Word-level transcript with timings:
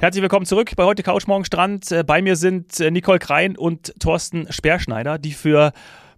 Herzlich 0.00 0.22
willkommen 0.22 0.46
zurück 0.46 0.70
bei 0.76 0.84
heute 0.84 1.02
Couch 1.02 1.26
Morgen 1.26 1.44
Strand. 1.44 1.90
Äh, 1.90 2.04
bei 2.04 2.22
mir 2.22 2.36
sind 2.36 2.78
äh, 2.78 2.88
Nicole 2.88 3.18
Krein 3.18 3.56
und 3.56 3.92
Thorsten 3.98 4.46
Speerschneider, 4.48 5.18
die 5.18 5.32
für 5.32 5.72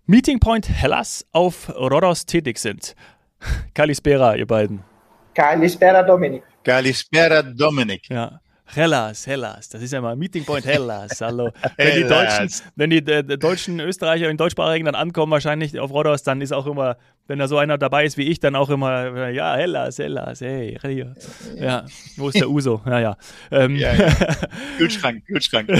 Meeting 0.05 0.39
Point 0.39 0.69
Hellas 0.69 1.27
auf 1.33 1.71
Rhodos 1.75 2.27
tätig 2.27 2.59
sind. 2.59 2.95
Kalispera, 3.75 4.37
ihr 4.37 4.47
beiden. 4.47 4.85
Kalispera 5.33 6.03
Dominik. 6.03 6.43
Kalispera 6.63 7.43
Dominik. 7.43 8.11
Ja. 8.11 8.41
Hellas, 8.75 9.27
Hellas, 9.27 9.69
das 9.69 9.83
ist 9.83 9.93
ja 9.93 10.01
mal 10.01 10.15
Meeting 10.17 10.45
Point 10.45 10.65
Hellas. 10.65 11.21
Hallo. 11.21 11.51
Wenn 11.77 12.03
die 12.03 12.09
Deutschen, 12.09 12.51
wenn 12.77 12.91
die 12.91 12.99
äh, 12.99 13.23
deutschen 13.39 13.81
Österreicher 13.81 14.29
und 14.29 14.39
Deutschsprachigen 14.39 14.85
dann 14.85 14.95
ankommen, 14.95 15.33
wahrscheinlich 15.33 15.79
auf 15.79 15.91
Rhodos, 15.91 16.23
dann 16.23 16.41
ist 16.41 16.53
auch 16.53 16.67
immer, 16.67 16.97
wenn 17.27 17.39
da 17.39 17.49
so 17.49 17.59
einer 17.59 17.79
dabei 17.79 18.05
ist 18.05 18.17
wie 18.17 18.29
ich, 18.29 18.39
dann 18.39 18.55
auch 18.55 18.71
immer, 18.71 19.29
ja, 19.31 19.57
Hellas, 19.57 19.99
Hellas, 19.99 20.41
hey, 20.41 20.79
hier. 20.83 21.15
Ja, 21.57 21.85
wo 22.17 22.29
ist 22.29 22.39
der 22.39 22.49
Uso? 22.49 22.81
Ja, 22.87 23.01
ja. 23.01 23.17
Ähm, 23.51 23.77
ja, 23.77 23.93
ja. 23.93 24.09
Kühlschrank, 24.79 25.27
Kühlschrank. 25.27 25.71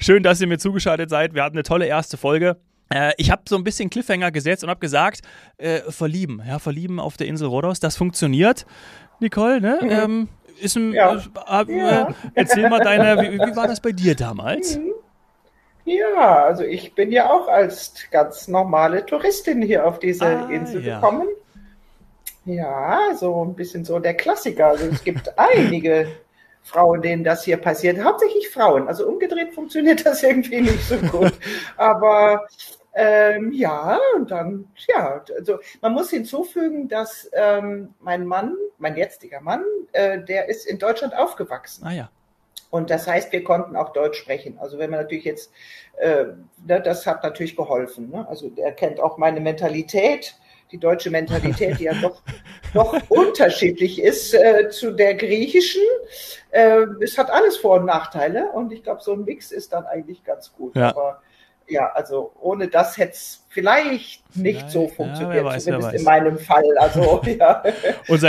Schön, 0.00 0.22
dass 0.22 0.40
ihr 0.40 0.46
mir 0.46 0.58
zugeschaltet 0.58 1.10
seid. 1.10 1.34
Wir 1.34 1.44
hatten 1.44 1.56
eine 1.56 1.62
tolle 1.62 1.86
erste 1.86 2.16
Folge. 2.16 2.56
Äh, 2.88 3.12
ich 3.16 3.30
habe 3.30 3.42
so 3.48 3.56
ein 3.56 3.64
bisschen 3.64 3.90
Cliffhanger 3.90 4.30
gesetzt 4.30 4.64
und 4.64 4.70
habe 4.70 4.80
gesagt, 4.80 5.22
äh, 5.58 5.80
verlieben, 5.90 6.42
ja, 6.46 6.58
verlieben 6.58 7.00
auf 7.00 7.16
der 7.16 7.26
Insel 7.26 7.48
Rhodos, 7.48 7.80
das 7.80 7.96
funktioniert. 7.96 8.66
Nicole, 9.20 9.60
ne? 9.60 9.78
Mhm. 9.82 9.90
Ähm, 9.90 10.28
ist 10.60 10.76
ein, 10.76 10.92
ja. 10.92 11.14
Äh, 11.14 11.76
ja. 11.76 12.14
erzähl 12.34 12.68
mal 12.68 12.80
deine, 12.80 13.22
wie, 13.22 13.38
wie, 13.38 13.56
war 13.56 13.68
das 13.68 13.80
bei 13.80 13.92
dir 13.92 14.14
damals? 14.14 14.76
Mhm. 14.76 14.92
Ja, 15.84 16.44
also 16.44 16.64
ich 16.64 16.94
bin 16.94 17.12
ja 17.12 17.30
auch 17.30 17.46
als 17.46 17.94
ganz 18.10 18.48
normale 18.48 19.06
Touristin 19.06 19.62
hier 19.62 19.86
auf 19.86 20.00
diese 20.00 20.26
ah, 20.26 20.50
Insel 20.50 20.84
ja. 20.84 20.96
gekommen. 20.96 21.28
Ja, 22.44 23.14
so 23.14 23.44
ein 23.44 23.54
bisschen 23.54 23.84
so 23.84 24.00
der 24.00 24.14
Klassiker. 24.14 24.68
Also 24.68 24.86
es 24.86 25.04
gibt 25.04 25.32
einige 25.38 26.08
Frauen, 26.64 27.02
denen 27.02 27.22
das 27.22 27.44
hier 27.44 27.56
passiert. 27.56 28.02
Hauptsächlich 28.02 28.48
Frauen. 28.48 28.88
Also 28.88 29.06
umgedreht 29.06 29.54
funktioniert 29.54 30.04
das 30.04 30.22
irgendwie 30.24 30.62
nicht 30.62 30.88
so 30.88 30.96
gut. 30.96 31.34
Aber 31.76 32.46
ähm, 32.98 33.52
ja, 33.52 34.00
und 34.16 34.30
dann, 34.30 34.70
ja, 34.88 35.22
also 35.36 35.58
man 35.82 35.92
muss 35.92 36.08
hinzufügen, 36.08 36.88
dass 36.88 37.28
ähm, 37.34 37.92
mein 38.00 38.26
Mann, 38.26 38.56
mein 38.78 38.96
jetziger 38.96 39.42
Mann, 39.42 39.62
äh, 39.92 40.24
der 40.24 40.48
ist 40.48 40.66
in 40.66 40.78
Deutschland 40.78 41.14
aufgewachsen. 41.14 41.84
Ah 41.86 41.92
ja. 41.92 42.10
Und 42.70 42.88
das 42.88 43.06
heißt, 43.06 43.32
wir 43.32 43.44
konnten 43.44 43.76
auch 43.76 43.92
Deutsch 43.92 44.18
sprechen. 44.18 44.58
Also 44.58 44.78
wenn 44.78 44.88
man 44.88 45.00
natürlich 45.00 45.24
jetzt, 45.24 45.52
äh, 45.98 46.24
ne, 46.66 46.80
das 46.80 47.06
hat 47.06 47.22
natürlich 47.22 47.54
geholfen. 47.54 48.08
Ne? 48.08 48.26
Also 48.30 48.50
er 48.56 48.72
kennt 48.72 48.98
auch 48.98 49.18
meine 49.18 49.40
Mentalität, 49.40 50.34
die 50.72 50.78
deutsche 50.78 51.10
Mentalität, 51.10 51.78
die 51.78 51.84
ja 51.84 51.92
doch, 52.00 52.22
doch 52.72 52.98
unterschiedlich 53.10 54.00
ist 54.02 54.32
äh, 54.32 54.70
zu 54.70 54.92
der 54.92 55.16
griechischen. 55.16 55.82
Äh, 56.50 56.86
es 57.02 57.18
hat 57.18 57.30
alles 57.30 57.58
Vor- 57.58 57.80
und 57.80 57.84
Nachteile 57.84 58.52
und 58.52 58.72
ich 58.72 58.82
glaube, 58.82 59.02
so 59.02 59.12
ein 59.12 59.24
Mix 59.24 59.52
ist 59.52 59.74
dann 59.74 59.84
eigentlich 59.84 60.24
ganz 60.24 60.54
gut. 60.54 60.74
Ja. 60.76 60.88
Aber 60.88 61.20
ja, 61.68 61.86
also 61.92 62.32
ohne 62.40 62.68
das 62.68 62.96
hätte 62.96 63.12
es 63.14 63.45
vielleicht 63.56 64.36
nicht 64.36 64.58
vielleicht, 64.58 64.70
so 64.70 64.88
funktioniert, 64.88 65.36
ja, 65.36 65.44
weiß, 65.44 65.64
zumindest 65.64 65.94
in 65.94 66.04
meinem 66.04 66.38
Fall. 66.38 66.64
Also, 66.78 67.22
ja. 67.26 67.62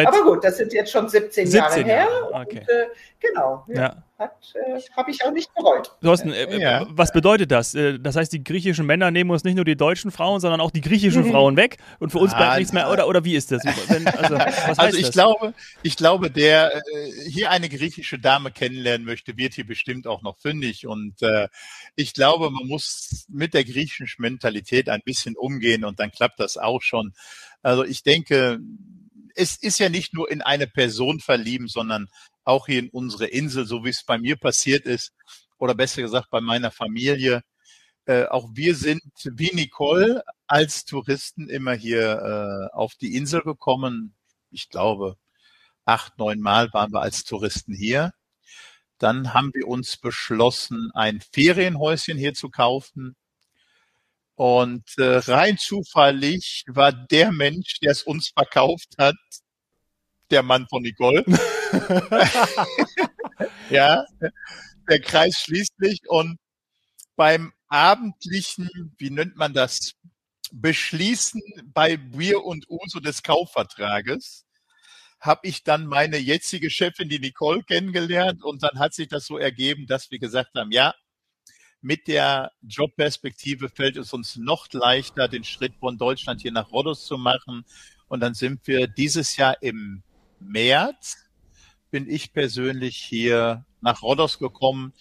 Aber 0.06 0.24
gut, 0.24 0.44
das 0.44 0.58
sind 0.58 0.72
jetzt 0.72 0.92
schon 0.92 1.10
17, 1.10 1.48
17 1.48 1.60
Jahre 1.60 1.84
her. 1.84 2.08
Okay. 2.32 2.60
Und, 2.62 2.70
äh, 2.70 2.86
genau, 3.20 3.66
ja. 3.68 4.04
Äh, 4.20 4.82
Habe 4.96 5.12
ich 5.12 5.24
auch 5.24 5.32
nicht 5.32 5.54
bereut. 5.54 5.92
Thorsten, 6.02 6.34
äh, 6.34 6.58
ja. 6.60 6.88
was 6.90 7.12
bedeutet 7.12 7.52
das? 7.52 7.76
Äh, 7.76 8.00
das 8.00 8.16
heißt, 8.16 8.34
die 8.34 8.44
griechischen 8.44 8.86
Männer 8.88 9.12
nehmen 9.12 9.30
uns 9.30 9.44
nicht 9.44 9.56
nur 9.56 9.66
die 9.66 9.76
deutschen 9.76 10.10
Frauen, 10.10 10.40
sondern 10.40 10.60
auch 10.60 10.72
die 10.72 10.82
griechischen 10.82 11.26
mhm. 11.26 11.32
Frauen 11.32 11.56
weg 11.56 11.78
und 12.00 12.12
für 12.12 12.18
uns 12.18 12.34
ah, 12.34 12.38
bleibt 12.38 12.58
nichts 12.58 12.74
mehr. 12.74 12.90
Oder, 12.90 13.08
oder 13.08 13.24
wie 13.26 13.36
ist 13.36 13.52
das? 13.52 13.64
Wenn, 13.64 14.08
also, 14.08 14.36
also 14.82 14.98
ich 14.98 15.06
das? 15.06 15.12
glaube, 15.12 15.54
ich 15.84 15.98
glaube, 15.98 16.32
der 16.32 16.78
äh, 16.78 16.82
hier 17.30 17.52
eine 17.52 17.70
griechische 17.70 18.18
Dame 18.18 18.50
kennenlernen 18.50 19.06
möchte, 19.06 19.38
wird 19.38 19.54
hier 19.54 19.68
bestimmt 19.68 20.08
auch 20.08 20.24
noch 20.24 20.40
fündig. 20.40 20.88
Und 20.88 21.22
äh, 21.22 21.48
ich 21.96 22.16
glaube, 22.16 22.50
man 22.50 22.66
muss 22.66 23.28
mit 23.30 23.54
der 23.54 23.66
griechischen 23.66 24.08
Mentalität 24.18 24.90
ein 24.90 25.02
bisschen 25.06 25.17
umgehen 25.36 25.84
und 25.84 26.00
dann 26.00 26.12
klappt 26.12 26.40
das 26.40 26.58
auch 26.58 26.82
schon. 26.82 27.14
Also 27.62 27.84
ich 27.84 28.04
denke, 28.04 28.60
es 29.36 29.56
ist 29.56 29.80
ja 29.80 29.90
nicht 29.90 30.14
nur 30.14 30.30
in 30.32 30.42
eine 30.42 30.68
Person 30.68 31.20
verlieben, 31.20 31.68
sondern 31.68 32.08
auch 32.44 32.68
hier 32.68 32.80
in 32.80 32.90
unsere 32.90 33.28
Insel, 33.28 33.66
so 33.66 33.84
wie 33.84 33.90
es 33.90 34.04
bei 34.04 34.18
mir 34.18 34.36
passiert 34.36 34.86
ist, 34.86 35.14
oder 35.58 35.76
besser 35.76 36.02
gesagt 36.02 36.30
bei 36.30 36.42
meiner 36.42 36.72
Familie. 36.72 37.42
Äh, 38.06 38.26
auch 38.26 38.50
wir 38.54 38.76
sind 38.76 39.02
wie 39.24 39.52
Nicole 39.54 40.24
als 40.48 40.86
Touristen 40.86 41.50
immer 41.50 41.74
hier 41.74 42.70
äh, 42.72 42.76
auf 42.76 42.96
die 42.96 43.16
Insel 43.16 43.42
gekommen. 43.42 44.16
Ich 44.50 44.70
glaube, 44.70 45.18
acht, 45.86 46.18
neun 46.18 46.40
Mal 46.40 46.72
waren 46.74 46.94
wir 46.94 47.02
als 47.02 47.24
Touristen 47.26 47.74
hier. 47.74 48.14
Dann 48.98 49.34
haben 49.34 49.52
wir 49.54 49.68
uns 49.68 49.98
beschlossen, 49.98 50.90
ein 50.94 51.22
Ferienhäuschen 51.34 52.18
hier 52.18 52.34
zu 52.34 52.50
kaufen. 52.50 53.16
Und 54.38 54.84
äh, 55.00 55.18
rein 55.18 55.58
zufällig 55.58 56.64
war 56.68 56.92
der 56.92 57.32
Mensch, 57.32 57.80
der 57.80 57.92
es 57.92 58.04
uns 58.04 58.30
verkauft 58.30 58.90
hat, 59.00 59.16
der 60.30 60.44
Mann 60.44 60.68
von 60.70 60.84
Nicole. 60.84 61.26
ja, 63.72 64.06
der 64.88 65.02
Kreis 65.02 65.40
schließt 65.40 65.74
sich 65.80 66.02
und 66.08 66.38
beim 67.16 67.52
abendlichen, 67.68 68.70
wie 69.00 69.10
nennt 69.10 69.38
man 69.38 69.54
das, 69.54 69.94
Beschließen 70.52 71.42
bei 71.74 71.98
Bier 71.98 72.44
und 72.44 72.70
Uso 72.70 73.02
des 73.02 73.22
Kaufvertrages 73.22 74.48
habe 75.20 75.48
ich 75.48 75.64
dann 75.64 75.88
meine 75.88 76.18
jetzige 76.18 76.70
Chefin, 76.70 77.10
die 77.10 77.20
Nicole, 77.20 77.64
kennengelernt 77.64 78.44
und 78.44 78.64
dann 78.64 78.80
hat 78.80 78.94
sich 78.94 79.08
das 79.08 79.26
so 79.26 79.38
ergeben, 79.38 79.88
dass 79.88 80.12
wir 80.12 80.20
gesagt 80.20 80.56
haben, 80.56 80.72
ja, 80.72 80.94
mit 81.82 82.08
der 82.08 82.52
Jobperspektive 82.62 83.70
fällt 83.70 83.98
es 83.98 84.14
uns 84.14 84.36
noch 84.36 84.68
leichter, 84.72 85.28
den 85.28 85.44
Schritt 85.44 85.76
von 85.80 85.98
Deutschland 85.98 86.42
hier 86.42 86.52
nach 86.52 86.72
Rhodos 86.72 87.06
zu 87.06 87.18
machen. 87.18 87.66
Und 88.08 88.22
dann 88.22 88.34
sind 88.34 88.66
wir 88.68 88.88
dieses 88.88 89.38
Jahr 89.38 89.62
im 89.62 90.04
März 90.40 91.18
bin 91.90 92.10
ich 92.10 92.34
persönlich 92.34 92.98
hier 92.98 93.66
nach 93.82 94.02
Rhodos 94.02 94.40
gekommen. 94.40 94.94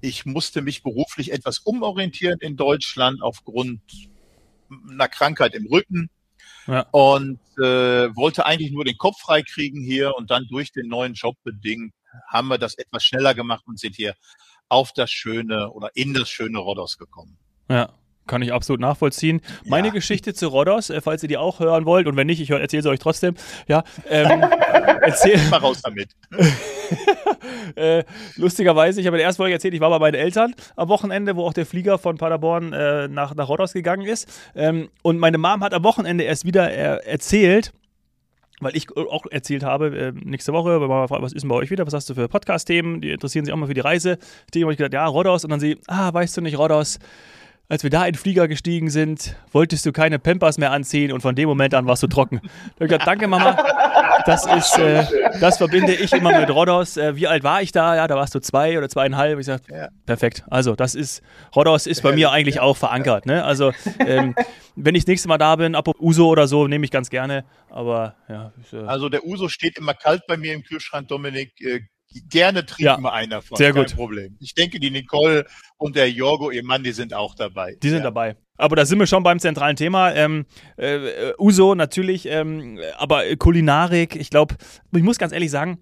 Ich 0.00 0.26
musste 0.26 0.62
mich 0.62 0.82
beruflich 0.82 1.32
etwas 1.32 1.58
umorientieren 1.58 2.38
in 2.40 2.56
Deutschland 2.56 3.22
aufgrund 3.22 3.80
einer 4.88 5.08
Krankheit 5.08 5.54
im 5.54 5.66
Rücken. 5.66 6.10
Ja. 6.66 6.86
Und 6.92 7.40
äh, 7.58 8.14
wollte 8.16 8.46
eigentlich 8.46 8.72
nur 8.72 8.84
den 8.84 8.96
Kopf 8.96 9.20
freikriegen 9.20 9.82
hier 9.82 10.14
und 10.16 10.30
dann 10.30 10.46
durch 10.48 10.72
den 10.72 10.88
neuen 10.88 11.14
Job 11.14 11.36
bedingt 11.42 11.92
haben 12.28 12.48
wir 12.48 12.58
das 12.58 12.74
etwas 12.76 13.04
schneller 13.04 13.34
gemacht 13.34 13.64
und 13.66 13.78
sind 13.78 13.96
hier 13.96 14.14
auf 14.68 14.92
das 14.92 15.10
schöne 15.10 15.70
oder 15.70 15.90
in 15.94 16.14
das 16.14 16.28
schöne 16.28 16.58
Rhodos 16.58 16.98
gekommen. 16.98 17.36
Ja, 17.68 17.90
kann 18.26 18.42
ich 18.42 18.52
absolut 18.52 18.80
nachvollziehen. 18.80 19.40
Meine 19.66 19.88
ja. 19.88 19.92
Geschichte 19.92 20.34
zu 20.34 20.48
Rhodos, 20.48 20.90
äh, 20.90 21.00
falls 21.00 21.22
ihr 21.22 21.28
die 21.28 21.36
auch 21.36 21.60
hören 21.60 21.84
wollt, 21.84 22.06
und 22.06 22.16
wenn 22.16 22.26
nicht, 22.26 22.40
ich 22.40 22.50
erzähle 22.50 22.82
sie 22.82 22.88
euch 22.88 22.98
trotzdem. 22.98 23.34
Ja, 23.68 23.84
ähm, 24.08 24.40
erzähl 25.02 25.38
mal 25.50 25.58
raus 25.58 25.82
damit. 25.82 26.10
äh, 27.76 28.04
lustigerweise, 28.36 29.00
ich 29.00 29.06
habe 29.06 29.16
in 29.16 29.18
der 29.18 29.26
ersten 29.26 29.42
Folge 29.42 29.54
erzählt, 29.54 29.74
ich 29.74 29.80
war 29.80 29.90
bei 29.90 29.98
meinen 29.98 30.14
Eltern 30.14 30.54
am 30.76 30.88
Wochenende, 30.88 31.36
wo 31.36 31.44
auch 31.44 31.52
der 31.52 31.66
Flieger 31.66 31.98
von 31.98 32.16
Paderborn 32.16 32.72
äh, 32.72 33.08
nach, 33.08 33.34
nach 33.34 33.48
Rhodos 33.48 33.72
gegangen 33.72 34.06
ist. 34.06 34.28
Ähm, 34.54 34.88
und 35.02 35.18
meine 35.18 35.38
Mom 35.38 35.62
hat 35.62 35.74
am 35.74 35.84
Wochenende 35.84 36.24
erst 36.24 36.44
wieder 36.44 36.70
äh, 36.70 37.06
erzählt, 37.06 37.72
weil 38.60 38.76
ich 38.76 38.96
auch 38.96 39.26
erzählt 39.30 39.64
habe, 39.64 39.96
äh, 39.96 40.12
nächste 40.12 40.52
Woche, 40.52 40.80
wenn 40.80 40.88
man 40.88 41.08
fragt, 41.08 41.22
was 41.22 41.32
ist 41.32 41.42
denn 41.42 41.48
bei 41.48 41.56
euch 41.56 41.70
wieder, 41.70 41.86
was 41.86 41.94
hast 41.94 42.08
du 42.10 42.14
für 42.14 42.28
Podcast-Themen, 42.28 43.00
die 43.00 43.10
interessieren 43.10 43.44
sich 43.44 43.52
auch 43.52 43.58
mal 43.58 43.66
für 43.66 43.74
die 43.74 43.80
Reise. 43.80 44.18
Die 44.52 44.62
habe 44.62 44.72
ich 44.72 44.78
gesagt, 44.78 44.94
ja, 44.94 45.06
Rhodos. 45.06 45.44
Und 45.44 45.50
dann 45.50 45.60
sie, 45.60 45.78
ah, 45.86 46.12
weißt 46.12 46.36
du 46.36 46.40
nicht, 46.40 46.58
Rhodos, 46.58 46.98
als 47.68 47.82
wir 47.82 47.90
da 47.90 48.04
in 48.04 48.12
den 48.12 48.18
Flieger 48.18 48.46
gestiegen 48.46 48.90
sind, 48.90 49.36
wolltest 49.50 49.86
du 49.86 49.92
keine 49.92 50.18
Pampers 50.18 50.58
mehr 50.58 50.70
anziehen 50.70 51.12
und 51.12 51.22
von 51.22 51.34
dem 51.34 51.48
Moment 51.48 51.74
an 51.74 51.86
warst 51.86 52.02
du 52.02 52.06
trocken. 52.06 52.40
Ich 52.74 52.78
gesagt, 52.78 53.06
danke 53.06 53.26
Mama, 53.26 53.56
das 54.26 54.46
ist, 54.56 54.78
äh, 54.78 55.04
das 55.40 55.56
verbinde 55.56 55.94
ich 55.94 56.12
immer 56.12 56.38
mit 56.38 56.50
Rhodos. 56.50 56.96
Äh, 56.96 57.16
wie 57.16 57.26
alt 57.26 57.42
war 57.42 57.62
ich 57.62 57.72
da? 57.72 57.96
Ja, 57.96 58.06
da 58.06 58.16
warst 58.16 58.34
du 58.34 58.40
zwei 58.40 58.76
oder 58.76 58.88
zweieinhalb. 58.88 59.38
Ich 59.38 59.46
sag, 59.46 59.62
ja. 59.70 59.88
perfekt. 60.04 60.44
Also 60.50 60.74
das 60.74 60.94
ist, 60.94 61.22
Rhodos 61.56 61.86
ist 61.86 62.02
bei 62.02 62.12
mir 62.12 62.30
eigentlich 62.30 62.60
auch 62.60 62.76
verankert. 62.76 63.24
Ne? 63.24 63.42
Also 63.44 63.72
ähm, 63.98 64.34
wenn 64.76 64.94
ich 64.94 65.04
das 65.04 65.08
nächste 65.08 65.28
Mal 65.28 65.38
da 65.38 65.56
bin, 65.56 65.74
ab 65.74 65.88
Uso 65.98 66.28
oder 66.28 66.46
so, 66.46 66.66
nehme 66.66 66.84
ich 66.84 66.90
ganz 66.90 67.08
gerne. 67.08 67.44
Aber 67.70 68.16
ja. 68.28 68.52
Ich, 68.62 68.72
äh, 68.74 68.82
also 68.82 69.08
der 69.08 69.24
Uso 69.24 69.48
steht 69.48 69.78
immer 69.78 69.94
kalt 69.94 70.22
bei 70.28 70.36
mir 70.36 70.52
im 70.52 70.64
Kühlschrank, 70.64 71.08
Dominik. 71.08 71.52
Äh, 72.14 72.20
gerne 72.28 72.66
trinken 72.66 72.84
ja, 72.84 72.98
wir 72.98 73.12
einer 73.12 73.42
von. 73.42 73.56
Sehr 73.56 73.72
gut. 73.72 73.88
Kein 73.88 73.96
Problem. 73.96 74.36
Ich 74.40 74.54
denke, 74.54 74.80
die 74.80 74.90
Nicole 74.90 75.46
und 75.76 75.96
der 75.96 76.10
Jorgo, 76.10 76.50
ihr 76.50 76.64
Mann, 76.64 76.82
die 76.82 76.92
sind 76.92 77.14
auch 77.14 77.34
dabei. 77.34 77.76
Die 77.82 77.88
sind 77.88 77.98
ja. 77.98 78.04
dabei. 78.04 78.36
Aber 78.56 78.76
da 78.76 78.86
sind 78.86 78.98
wir 78.98 79.06
schon 79.06 79.22
beim 79.22 79.40
zentralen 79.40 79.76
Thema. 79.76 80.14
Ähm, 80.14 80.46
äh, 80.76 81.32
Uso 81.38 81.74
natürlich, 81.74 82.26
ähm, 82.26 82.78
aber 82.96 83.24
Kulinarik, 83.36 84.14
ich 84.14 84.30
glaube, 84.30 84.54
ich 84.92 85.02
muss 85.02 85.18
ganz 85.18 85.32
ehrlich 85.32 85.50
sagen, 85.50 85.78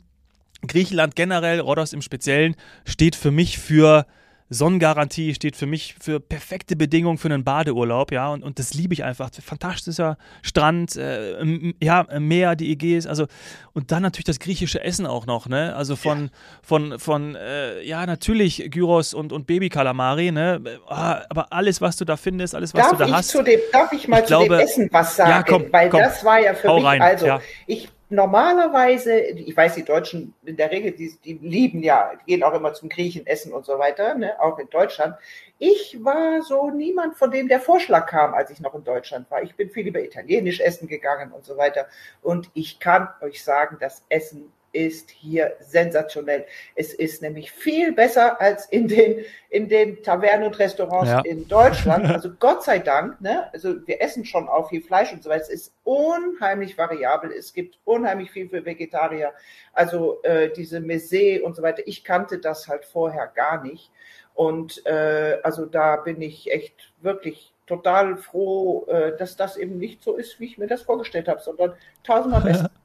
Griechenland 0.67 1.17
generell, 1.17 1.61
Rhodos 1.61 1.93
im 1.93 2.03
Speziellen, 2.03 2.57
steht 2.87 3.17
für 3.17 3.31
mich 3.31 3.59
für 3.59 4.07
Sonnengarantie 4.53 5.35
steht 5.35 5.57
für 5.57 5.67
mich 5.67 5.95
für 6.01 6.21
perfekte 6.21 6.77
Bedingungen 6.77 7.19
für 7.19 7.29
einen 7.29 7.45
Badeurlaub, 7.45 8.13
ja, 8.13 8.29
und, 8.29 8.43
und 8.43 8.59
das 8.59 8.75
liebe 8.75 8.95
ich 8.95 9.05
einfach. 9.05 9.31
Fantastischer 9.43 10.19
Strand, 10.43 10.97
äh, 10.97 11.73
ja, 11.83 12.07
Meer, 12.19 12.55
die 12.55 12.71
Ägäis, 12.71 13.07
also 13.07 13.27
und 13.73 13.91
dann 13.91 14.03
natürlich 14.03 14.25
das 14.25 14.39
griechische 14.39 14.83
Essen 14.85 15.07
auch 15.07 15.27
noch, 15.27 15.49
ne? 15.49 15.75
Also 15.75 15.97
von, 15.97 16.25
ja. 16.25 16.31
von, 16.63 16.99
von, 16.99 17.35
äh, 17.35 17.83
ja, 17.83 18.05
natürlich 18.05 18.71
Gyros 18.71 19.15
und, 19.15 19.33
und 19.33 19.47
Baby-Kalamari, 19.47 20.33
ne? 20.33 20.61
Ah, 20.87 21.23
aber 21.31 21.53
alles, 21.53 21.81
was 21.81 21.97
du 21.97 22.05
da 22.05 22.17
findest, 22.17 22.55
alles, 22.55 22.75
was 22.75 22.83
darf 22.83 22.99
du 22.99 23.05
da 23.07 23.11
hast. 23.11 23.35
Dem, 23.35 23.61
darf 23.73 23.93
ich 23.93 24.07
mal 24.09 24.19
ich 24.19 24.25
zu 24.25 24.29
glaube, 24.29 24.57
dem 24.57 24.61
Essen 24.61 24.89
was 24.93 25.17
sagen? 25.17 25.31
Ja, 25.31 25.43
komm, 25.43 25.67
weil 25.71 25.89
komm, 25.89 26.01
das 26.01 26.25
war 26.25 26.41
ja 26.41 26.55
für 26.55 26.75
mich, 26.75 26.85
rein, 26.85 27.01
also 27.01 27.27
ja. 27.27 27.41
ich 27.67 27.89
normalerweise, 28.13 29.19
ich 29.19 29.57
weiß, 29.57 29.75
die 29.75 29.85
Deutschen 29.85 30.35
in 30.45 30.57
der 30.57 30.71
Regel, 30.71 30.93
die, 30.93 31.17
die 31.25 31.35
lieben 31.35 31.83
ja, 31.83 32.13
gehen 32.27 32.43
auch 32.43 32.53
immer 32.53 32.75
zum 32.75 32.89
Griechen 32.89 33.27
essen 33.27 33.53
und 33.53 33.65
so 33.65 33.79
weiter, 33.79 34.15
ne, 34.15 34.39
auch 34.41 34.59
in 34.59 34.69
Deutschland. 34.69 35.17
Ich 35.59 35.99
war 36.05 36.43
so 36.43 36.71
niemand, 36.71 37.17
von 37.17 37.31
dem 37.31 37.49
der 37.49 37.61
Vorschlag 37.61 38.07
kam, 38.07 38.35
als 38.35 38.51
ich 38.51 38.61
noch 38.61 38.75
in 38.75 38.85
Deutschland 38.85 39.31
war. 39.31 39.43
Ich 39.43 39.55
bin 39.57 39.71
viel 39.71 39.85
lieber 39.85 40.01
italienisch 40.01 40.61
essen 40.61 40.89
gegangen 40.89 41.33
und 41.33 41.45
so 41.45 41.57
weiter. 41.57 41.87
Und 42.21 42.51
ich 42.55 42.79
kann 42.79 43.09
euch 43.23 43.43
sagen, 43.43 43.79
das 43.81 44.05
Essen 44.09 44.53
ist 44.73 45.11
hier 45.11 45.57
sensationell. 45.61 46.47
Es 46.75 46.95
ist 46.95 47.23
nämlich 47.23 47.53
viel 47.53 47.93
besser 47.93 48.41
als 48.41 48.67
in 48.67 48.89
den, 48.89 49.25
in 49.51 49.69
den 49.69 50.03
Tavernen 50.03 50.47
und 50.47 50.59
Restaurants 50.59 51.11
ja. 51.11 51.21
in 51.21 51.47
Deutschland. 51.49 52.03
Also 52.13 52.31
Gott 52.39 52.63
sei 52.63 52.79
Dank, 52.79 53.21
ne? 53.21 53.53
Also 53.53 53.87
wir 53.87 54.01
essen 54.01 54.25
schon 54.25 54.49
auch 54.49 54.69
viel 54.69 54.83
Fleisch 54.83 55.13
und 55.13 55.23
so 55.23 55.31
weiter. 55.31 55.43
Es 55.43 55.49
ist 55.49 55.75
unheimlich 55.85 56.77
variabel. 56.77 57.33
Es 57.33 57.53
gibt 57.53 57.79
unheimlich 57.85 58.31
viel 58.31 58.49
für 58.49 58.65
Vegetarier. 58.65 59.33
Also 59.73 60.23
äh, 60.23 60.51
diese 60.53 60.81
Mese 60.81 61.43
und 61.43 61.57
so 61.57 61.63
weiter. 61.63 61.83
Ich 61.87 62.05
kannte 62.05 62.39
das 62.39 62.69
halt 62.69 62.85
vorher 62.85 63.27
gar 63.27 63.63
nicht. 63.63 63.91
Und 64.35 64.85
äh, 64.87 65.39
also 65.43 65.67
da 65.67 65.97
bin 65.97 66.21
ich 66.23 66.51
echt 66.51 66.93
wirklich 67.01 67.53
total 67.67 68.17
froh, 68.17 68.87
äh, 68.87 69.17
dass 69.17 69.37
das 69.37 69.57
eben 69.57 69.79
nicht 69.79 70.03
so 70.03 70.17
ist, 70.17 70.41
wie 70.41 70.47
ich 70.47 70.59
mir 70.59 70.67
das 70.67 70.83
vorgestellt 70.83 71.29
habe, 71.29 71.41
sondern 71.41 71.75
tausendmal 72.05 72.43
besser. 72.43 72.71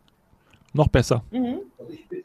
Noch 0.74 0.88
besser. 0.90 1.24
Mhm. 1.32 1.62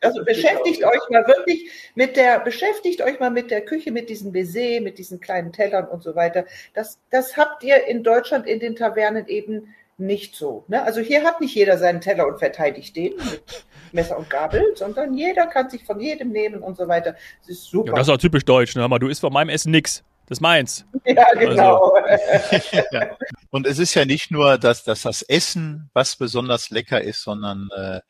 Also 0.00 0.24
beschäftigt 0.24 0.84
euch 0.84 1.08
mal 1.10 1.26
wirklich 1.26 1.70
mit 1.94 2.16
der, 2.16 2.40
beschäftigt 2.40 3.00
euch 3.00 3.20
mal 3.20 3.30
mit 3.30 3.50
der 3.50 3.60
Küche, 3.60 3.92
mit 3.92 4.10
diesem 4.10 4.32
Baiser, 4.32 4.80
mit 4.80 4.98
diesen 4.98 5.20
kleinen 5.20 5.52
Tellern 5.52 5.86
und 5.86 6.02
so 6.02 6.14
weiter. 6.14 6.44
Das, 6.74 6.98
das 7.10 7.36
habt 7.36 7.62
ihr 7.62 7.86
in 7.86 8.02
Deutschland 8.02 8.46
in 8.46 8.60
den 8.60 8.74
Tavernen 8.74 9.28
eben 9.28 9.74
nicht 9.98 10.34
so. 10.34 10.64
Ne? 10.68 10.82
Also 10.82 11.00
hier 11.00 11.22
hat 11.22 11.40
nicht 11.40 11.54
jeder 11.54 11.78
seinen 11.78 12.00
Teller 12.00 12.26
und 12.26 12.38
verteidigt 12.38 12.96
den 12.96 13.14
mit 13.16 13.64
Messer 13.92 14.18
und 14.18 14.28
Gabel, 14.28 14.62
sondern 14.74 15.14
jeder 15.14 15.46
kann 15.46 15.70
sich 15.70 15.84
von 15.84 16.00
jedem 16.00 16.30
nehmen 16.30 16.62
und 16.62 16.76
so 16.76 16.88
weiter. 16.88 17.14
Das 17.40 17.50
ist 17.50 17.64
super. 17.64 17.92
Ja, 17.92 17.94
das 17.96 18.08
ist 18.08 18.14
auch 18.14 18.18
typisch 18.18 18.44
deutsch. 18.44 18.74
Ne? 18.74 18.88
du 18.98 19.08
isst 19.08 19.20
von 19.20 19.32
meinem 19.32 19.50
Essen 19.50 19.70
nichts. 19.70 20.02
Das 20.26 20.38
ist 20.38 20.40
meins. 20.40 20.86
Ja, 21.04 21.26
genau. 21.34 21.92
Also. 21.94 22.76
ja. 22.92 23.16
Und 23.50 23.66
es 23.66 23.78
ist 23.78 23.94
ja 23.94 24.04
nicht 24.04 24.30
nur, 24.30 24.56
dass, 24.58 24.84
dass 24.84 25.02
das 25.02 25.22
Essen, 25.22 25.90
was 25.92 26.16
besonders 26.16 26.70
lecker 26.70 27.02
ist, 27.02 27.22
sondern 27.22 27.68
äh, 27.76 28.00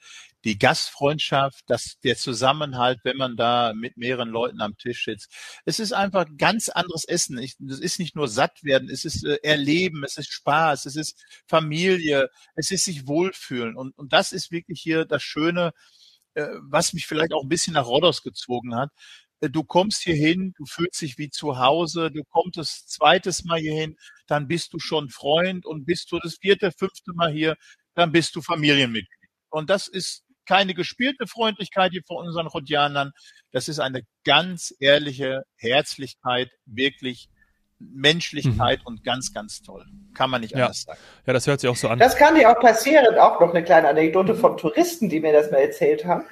die 0.44 0.58
Gastfreundschaft, 0.58 1.64
das, 1.68 1.98
der 2.02 2.16
Zusammenhalt, 2.16 3.00
wenn 3.04 3.16
man 3.16 3.36
da 3.36 3.72
mit 3.74 3.96
mehreren 3.96 4.28
Leuten 4.28 4.60
am 4.60 4.76
Tisch 4.76 5.04
sitzt. 5.04 5.32
Es 5.64 5.78
ist 5.78 5.92
einfach 5.92 6.26
ganz 6.36 6.68
anderes 6.68 7.04
Essen. 7.04 7.38
es 7.38 7.56
ist 7.58 7.98
nicht 7.98 8.16
nur 8.16 8.28
satt 8.28 8.62
werden, 8.64 8.90
es 8.90 9.04
ist 9.04 9.24
äh, 9.24 9.38
Erleben, 9.42 10.04
es 10.04 10.16
ist 10.16 10.32
Spaß, 10.32 10.86
es 10.86 10.96
ist 10.96 11.16
Familie, 11.46 12.28
es 12.56 12.70
ist 12.70 12.84
sich 12.84 13.06
wohlfühlen. 13.06 13.76
Und, 13.76 13.96
und 13.96 14.12
das 14.12 14.32
ist 14.32 14.50
wirklich 14.50 14.80
hier 14.80 15.04
das 15.04 15.22
Schöne, 15.22 15.72
äh, 16.34 16.48
was 16.62 16.92
mich 16.92 17.06
vielleicht 17.06 17.32
auch 17.32 17.42
ein 17.42 17.48
bisschen 17.48 17.74
nach 17.74 17.86
Rodos 17.86 18.22
gezogen 18.22 18.74
hat. 18.74 18.90
Äh, 19.42 19.50
du 19.50 19.64
kommst 19.64 20.02
hier 20.02 20.14
hin, 20.14 20.54
du 20.56 20.64
fühlst 20.64 21.00
dich 21.02 21.18
wie 21.18 21.28
zu 21.30 21.58
Hause, 21.58 22.10
du 22.10 22.24
kommst 22.24 22.56
das 22.56 22.86
zweites 22.86 23.44
Mal 23.44 23.60
hier 23.60 23.74
hin, 23.74 23.96
dann 24.26 24.48
bist 24.48 24.72
du 24.72 24.78
schon 24.78 25.10
Freund 25.10 25.66
und 25.66 25.84
bist 25.84 26.10
du 26.12 26.18
das 26.18 26.36
vierte, 26.40 26.72
fünfte 26.72 27.12
Mal 27.14 27.32
hier, 27.32 27.56
dann 27.94 28.12
bist 28.12 28.34
du 28.36 28.42
Familienmitglied. 28.42 29.30
Und 29.50 29.68
das 29.68 29.88
ist 29.88 30.24
keine 30.46 30.74
gespielte 30.74 31.26
Freundlichkeit 31.26 31.92
hier 31.92 32.02
von 32.06 32.26
unseren 32.26 32.46
Rhodianern. 32.46 33.12
Das 33.52 33.68
ist 33.68 33.78
eine 33.80 34.02
ganz 34.24 34.74
ehrliche 34.80 35.42
Herzlichkeit, 35.56 36.50
wirklich 36.64 37.28
Menschlichkeit 37.94 38.80
mhm. 38.80 38.86
und 38.86 39.04
ganz, 39.04 39.32
ganz 39.32 39.62
toll. 39.62 39.84
Kann 40.14 40.30
man 40.30 40.42
nicht 40.42 40.52
ja. 40.52 40.64
anders 40.64 40.82
sagen. 40.82 40.98
Ja, 41.26 41.32
das 41.32 41.46
hört 41.46 41.60
sich 41.60 41.70
auch 41.70 41.76
so 41.76 41.88
an. 41.88 41.98
Das 41.98 42.16
kann 42.16 42.34
dir 42.34 42.50
auch 42.50 42.60
passieren. 42.60 43.18
Auch 43.18 43.40
noch 43.40 43.50
eine 43.50 43.64
kleine 43.64 43.88
Anekdote 43.88 44.34
von 44.34 44.56
Touristen, 44.56 45.08
die 45.08 45.20
mir 45.20 45.32
das 45.32 45.50
mal 45.50 45.58
erzählt 45.58 46.04
haben. 46.04 46.24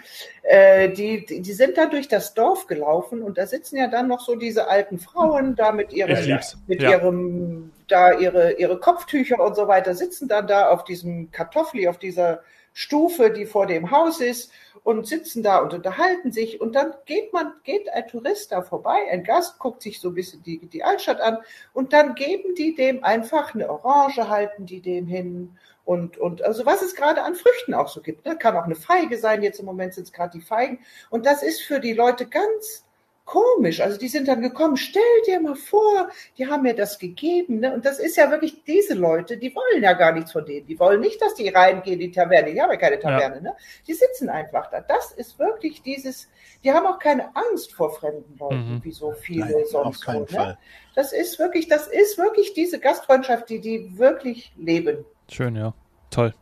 Äh, 0.42 0.90
die, 0.90 1.24
die, 1.24 1.40
die 1.40 1.52
sind 1.52 1.78
da 1.78 1.86
durch 1.86 2.08
das 2.08 2.34
Dorf 2.34 2.66
gelaufen 2.66 3.22
und 3.22 3.38
da 3.38 3.46
sitzen 3.46 3.76
ja 3.76 3.88
dann 3.88 4.08
noch 4.08 4.20
so 4.20 4.36
diese 4.36 4.68
alten 4.68 4.98
Frauen 4.98 5.56
da 5.56 5.72
mit 5.72 5.92
ihrem, 5.92 6.40
mit 6.66 6.82
ja. 6.82 6.90
ihrem, 6.90 7.72
da 7.88 8.12
ihre, 8.12 8.52
ihre 8.52 8.78
Kopftücher 8.78 9.40
und 9.40 9.56
so 9.56 9.66
weiter, 9.68 9.94
sitzen 9.94 10.28
dann 10.28 10.46
da 10.46 10.68
auf 10.68 10.84
diesem 10.84 11.30
Kartoffeli, 11.30 11.88
auf 11.88 11.98
dieser 11.98 12.40
Stufe, 12.80 13.30
die 13.30 13.44
vor 13.44 13.66
dem 13.66 13.90
Haus 13.90 14.22
ist 14.22 14.50
und 14.84 15.06
sitzen 15.06 15.42
da 15.42 15.58
und 15.58 15.74
unterhalten 15.74 16.32
sich 16.32 16.62
und 16.62 16.74
dann 16.74 16.94
geht 17.04 17.30
man, 17.30 17.52
geht 17.62 17.90
ein 17.90 18.08
Tourist 18.08 18.52
da 18.52 18.62
vorbei, 18.62 18.96
ein 19.10 19.22
Gast 19.22 19.58
guckt 19.58 19.82
sich 19.82 20.00
so 20.00 20.08
ein 20.08 20.14
bisschen 20.14 20.42
die, 20.42 20.66
die 20.66 20.82
Altstadt 20.82 21.20
an 21.20 21.36
und 21.74 21.92
dann 21.92 22.14
geben 22.14 22.54
die 22.54 22.74
dem 22.74 23.04
einfach 23.04 23.54
eine 23.54 23.68
Orange, 23.68 24.30
halten 24.30 24.64
die 24.64 24.80
dem 24.80 25.06
hin 25.06 25.58
und, 25.84 26.16
und 26.16 26.40
also 26.40 26.64
was 26.64 26.80
es 26.80 26.94
gerade 26.94 27.22
an 27.22 27.34
Früchten 27.34 27.74
auch 27.74 27.88
so 27.88 28.00
gibt. 28.00 28.24
Ne? 28.24 28.38
Kann 28.38 28.56
auch 28.56 28.64
eine 28.64 28.76
Feige 28.76 29.18
sein, 29.18 29.42
jetzt 29.42 29.60
im 29.60 29.66
Moment 29.66 29.92
sind 29.92 30.04
es 30.04 30.12
gerade 30.14 30.38
die 30.38 30.44
Feigen 30.44 30.78
und 31.10 31.26
das 31.26 31.42
ist 31.42 31.60
für 31.60 31.80
die 31.80 31.92
Leute 31.92 32.24
ganz 32.24 32.86
komisch. 33.30 33.80
Also 33.80 33.96
die 33.96 34.08
sind 34.08 34.26
dann 34.26 34.42
gekommen, 34.42 34.76
stell 34.76 35.02
dir 35.24 35.40
mal 35.40 35.54
vor, 35.54 36.08
die 36.36 36.48
haben 36.48 36.64
mir 36.64 36.74
das 36.74 36.98
gegeben. 36.98 37.60
Ne? 37.60 37.72
Und 37.72 37.84
das 37.84 38.00
ist 38.00 38.16
ja 38.16 38.28
wirklich 38.28 38.64
diese 38.64 38.94
Leute, 38.94 39.36
die 39.36 39.54
wollen 39.54 39.84
ja 39.84 39.92
gar 39.92 40.10
nichts 40.12 40.32
von 40.32 40.44
denen. 40.44 40.66
Die 40.66 40.78
wollen 40.80 41.00
nicht, 41.00 41.22
dass 41.22 41.34
die 41.34 41.48
reingehen 41.48 42.00
in 42.00 42.00
die 42.00 42.10
Taverne. 42.10 42.52
Die 42.52 42.60
haben 42.60 42.72
ja 42.72 42.76
keine 42.76 42.98
Taverne. 42.98 43.36
Ja. 43.36 43.40
Ne? 43.40 43.56
Die 43.86 43.94
sitzen 43.94 44.28
einfach 44.28 44.68
da. 44.70 44.80
Das 44.80 45.12
ist 45.12 45.38
wirklich 45.38 45.80
dieses, 45.82 46.28
die 46.64 46.72
haben 46.72 46.86
auch 46.86 46.98
keine 46.98 47.30
Angst 47.36 47.72
vor 47.72 47.94
fremden 47.94 48.36
Leuten, 48.36 48.74
mhm. 48.74 48.84
wie 48.84 48.92
so 48.92 49.12
viele 49.12 49.44
Nein, 49.44 49.64
sonst. 49.70 49.98
Auf 49.98 50.00
keinen 50.00 50.26
so, 50.26 50.36
ne? 50.36 50.42
Fall. 50.42 50.58
Das 50.96 51.12
ist 51.12 51.38
wirklich, 51.38 51.68
das 51.68 51.86
ist 51.86 52.18
wirklich 52.18 52.52
diese 52.54 52.80
Gastfreundschaft, 52.80 53.48
die 53.48 53.60
die 53.60 53.96
wirklich 53.96 54.52
leben. 54.56 55.04
Schön, 55.30 55.54
ja. 55.54 55.72
Toll. 56.10 56.34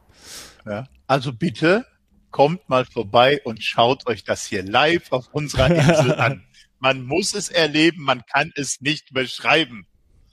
Ja. 0.65 0.87
Also 1.07 1.35
bitte 1.35 1.85
kommt 2.31 2.69
mal 2.69 2.87
vorbei 2.87 3.41
und 3.45 3.63
schaut 3.63 4.07
euch 4.07 4.25
das 4.25 4.47
hier 4.47 4.63
live 4.63 5.13
auf 5.13 5.29
unserer 5.33 5.71
Insel 5.71 6.15
an. 6.15 6.45
Man 6.79 7.05
muss 7.05 7.35
es 7.35 7.49
erleben, 7.49 8.03
man 8.03 8.23
kann 8.27 8.53
es 8.55 8.81
nicht 8.81 9.13
beschreiben. 9.13 9.87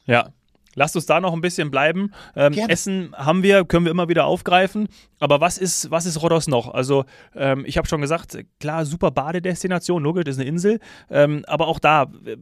Ja, 0.05 0.33
Lasst 0.75 0.95
uns 0.95 1.05
da 1.05 1.21
noch 1.21 1.33
ein 1.33 1.41
bisschen 1.41 1.71
bleiben. 1.71 2.11
Ähm, 2.35 2.53
Essen 2.53 3.15
haben 3.15 3.43
wir, 3.43 3.63
können 3.63 3.85
wir 3.85 3.91
immer 3.91 4.09
wieder 4.09 4.25
aufgreifen. 4.25 4.89
Aber 5.19 5.39
was 5.39 5.57
ist, 5.57 5.89
was 5.89 6.05
ist 6.05 6.21
Rhodos 6.21 6.47
noch? 6.47 6.73
Also, 6.73 7.05
ähm, 7.33 7.63
ich 7.65 7.77
habe 7.77 7.87
schon 7.87 8.01
gesagt, 8.01 8.37
klar, 8.59 8.85
super 8.85 9.09
Badedestination, 9.09 10.03
logisch, 10.03 10.25
ist 10.25 10.37
eine 10.37 10.47
Insel. 10.47 10.79
Ähm, 11.09 11.45
aber 11.47 11.67
auch 11.67 11.79
da, 11.79 12.11
äh, 12.25 12.35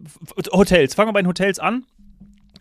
Hotels. 0.51 0.95
Fangen 0.95 1.09
wir 1.09 1.13
bei 1.13 1.21
den 1.21 1.27
Hotels 1.27 1.59
an. 1.59 1.85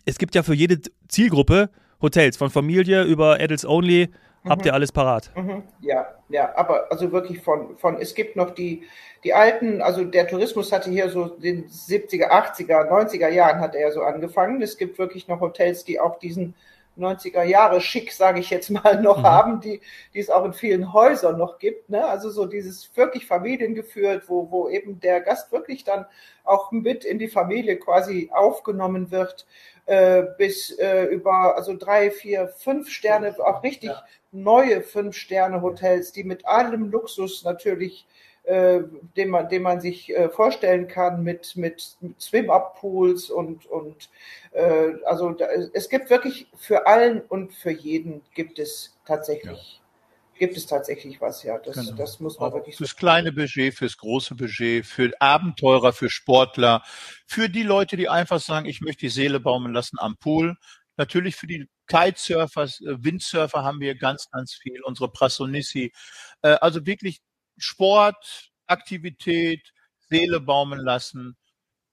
Es 0.05 0.19
gibt 0.19 0.35
ja 0.35 0.43
für 0.43 0.53
jede 0.53 0.79
Zielgruppe 1.07 1.71
Hotels, 2.01 2.37
von 2.37 2.51
Familie 2.51 3.03
über 3.03 3.39
Adults 3.39 3.65
Only. 3.65 4.09
Habt 4.45 4.61
mhm. 4.61 4.67
ihr 4.67 4.73
alles 4.73 4.91
parat? 4.91 5.31
Mhm. 5.35 5.63
Ja, 5.79 6.07
ja, 6.29 6.53
aber 6.55 6.91
also 6.91 7.11
wirklich 7.11 7.41
von, 7.41 7.77
von, 7.77 7.97
es 7.99 8.13
gibt 8.13 8.35
noch 8.35 8.51
die, 8.51 8.83
die 9.23 9.33
alten, 9.33 9.81
also 9.81 10.03
der 10.03 10.27
Tourismus 10.27 10.71
hatte 10.71 10.89
hier 10.89 11.09
so 11.09 11.27
den 11.27 11.67
70er, 11.69 12.29
80er, 12.29 12.89
90er 12.89 13.29
Jahren 13.29 13.61
hat 13.61 13.75
er 13.75 13.91
so 13.91 14.01
angefangen. 14.01 14.61
Es 14.61 14.77
gibt 14.77 14.99
wirklich 14.99 15.27
noch 15.27 15.39
Hotels, 15.39 15.85
die 15.85 15.99
auch 15.99 16.19
diesen 16.19 16.55
90er 16.97 17.43
Jahre 17.43 17.81
schick, 17.81 18.11
sage 18.11 18.39
ich 18.39 18.49
jetzt 18.49 18.69
mal, 18.69 19.01
noch 19.01 19.19
mhm. 19.19 19.23
haben, 19.23 19.61
die, 19.61 19.81
die 20.13 20.19
es 20.19 20.29
auch 20.29 20.45
in 20.45 20.53
vielen 20.53 20.93
Häusern 20.93 21.37
noch 21.37 21.59
gibt. 21.59 21.89
Ne? 21.89 22.05
Also 22.05 22.29
so 22.29 22.45
dieses 22.45 22.95
wirklich 22.95 23.25
familiengeführt, 23.25 24.23
wo, 24.27 24.51
wo 24.51 24.69
eben 24.69 24.99
der 24.99 25.21
Gast 25.21 25.51
wirklich 25.51 25.83
dann 25.83 26.05
auch 26.43 26.71
mit 26.71 27.05
in 27.05 27.19
die 27.19 27.27
Familie 27.27 27.77
quasi 27.77 28.29
aufgenommen 28.33 29.11
wird, 29.11 29.45
äh, 29.85 30.23
bis 30.37 30.71
äh, 30.71 31.05
über 31.05 31.55
also 31.55 31.75
drei, 31.75 32.11
vier, 32.11 32.47
fünf 32.47 32.89
Sterne, 32.89 33.35
auch 33.39 33.63
richtig 33.63 33.89
ja. 33.89 34.03
neue 34.31 34.81
Fünf-Sterne-Hotels, 34.81 36.11
die 36.11 36.23
mit 36.23 36.45
allem 36.45 36.89
Luxus 36.89 37.43
natürlich 37.43 38.05
äh, 38.43 38.81
den 39.15 39.29
man, 39.29 39.47
den 39.47 39.61
man 39.61 39.79
sich 39.79 40.09
äh, 40.09 40.27
vorstellen 40.27 40.89
kann 40.89 41.23
mit, 41.23 41.55
mit, 41.55 41.95
mit 42.01 42.21
Swim-Up-Pools 42.21 43.29
und, 43.29 43.65
und 43.67 44.09
äh, 44.51 44.95
also 45.05 45.31
da, 45.31 45.45
es 45.45 45.87
gibt 45.87 46.09
wirklich 46.09 46.47
für 46.57 46.85
allen 46.85 47.21
und 47.21 47.53
für 47.53 47.71
jeden 47.71 48.21
gibt 48.33 48.59
es 48.59 48.97
tatsächlich. 49.05 49.79
Ja. 49.79 50.39
Gibt 50.39 50.57
es 50.57 50.65
tatsächlich 50.65 51.21
was, 51.21 51.43
ja. 51.43 51.57
Das, 51.57 51.75
genau. 51.75 51.93
das 51.93 52.19
muss 52.19 52.37
man 52.37 52.49
Auch 52.49 52.55
wirklich 52.55 52.75
Fürs 52.75 52.89
so 52.89 52.95
kleine 52.97 53.31
Budget, 53.31 53.75
fürs 53.75 53.95
große 53.95 54.35
Budget, 54.35 54.85
für 54.85 55.09
Abenteurer, 55.19 55.93
für 55.93 56.09
Sportler, 56.09 56.83
für 57.25 57.47
die 57.47 57.63
Leute, 57.63 57.95
die 57.95 58.09
einfach 58.09 58.41
sagen, 58.41 58.65
ich 58.65 58.81
möchte 58.81 59.01
die 59.01 59.09
Seele 59.09 59.39
baumeln 59.39 59.73
lassen 59.73 59.97
am 59.99 60.17
Pool. 60.17 60.57
Natürlich 60.97 61.37
für 61.37 61.47
die 61.47 61.69
Kitesurfer, 61.87 62.63
äh, 62.63 62.69
Windsurfer 62.81 63.63
haben 63.63 63.79
wir 63.79 63.95
ganz, 63.95 64.29
ganz 64.31 64.53
viel, 64.53 64.81
unsere 64.83 65.09
Prasonissi. 65.09 65.93
Also 66.41 66.85
wirklich 66.85 67.21
Sport, 67.57 68.51
Aktivität, 68.67 69.61
Seele 70.09 70.39
baumen 70.39 70.79
lassen 70.79 71.37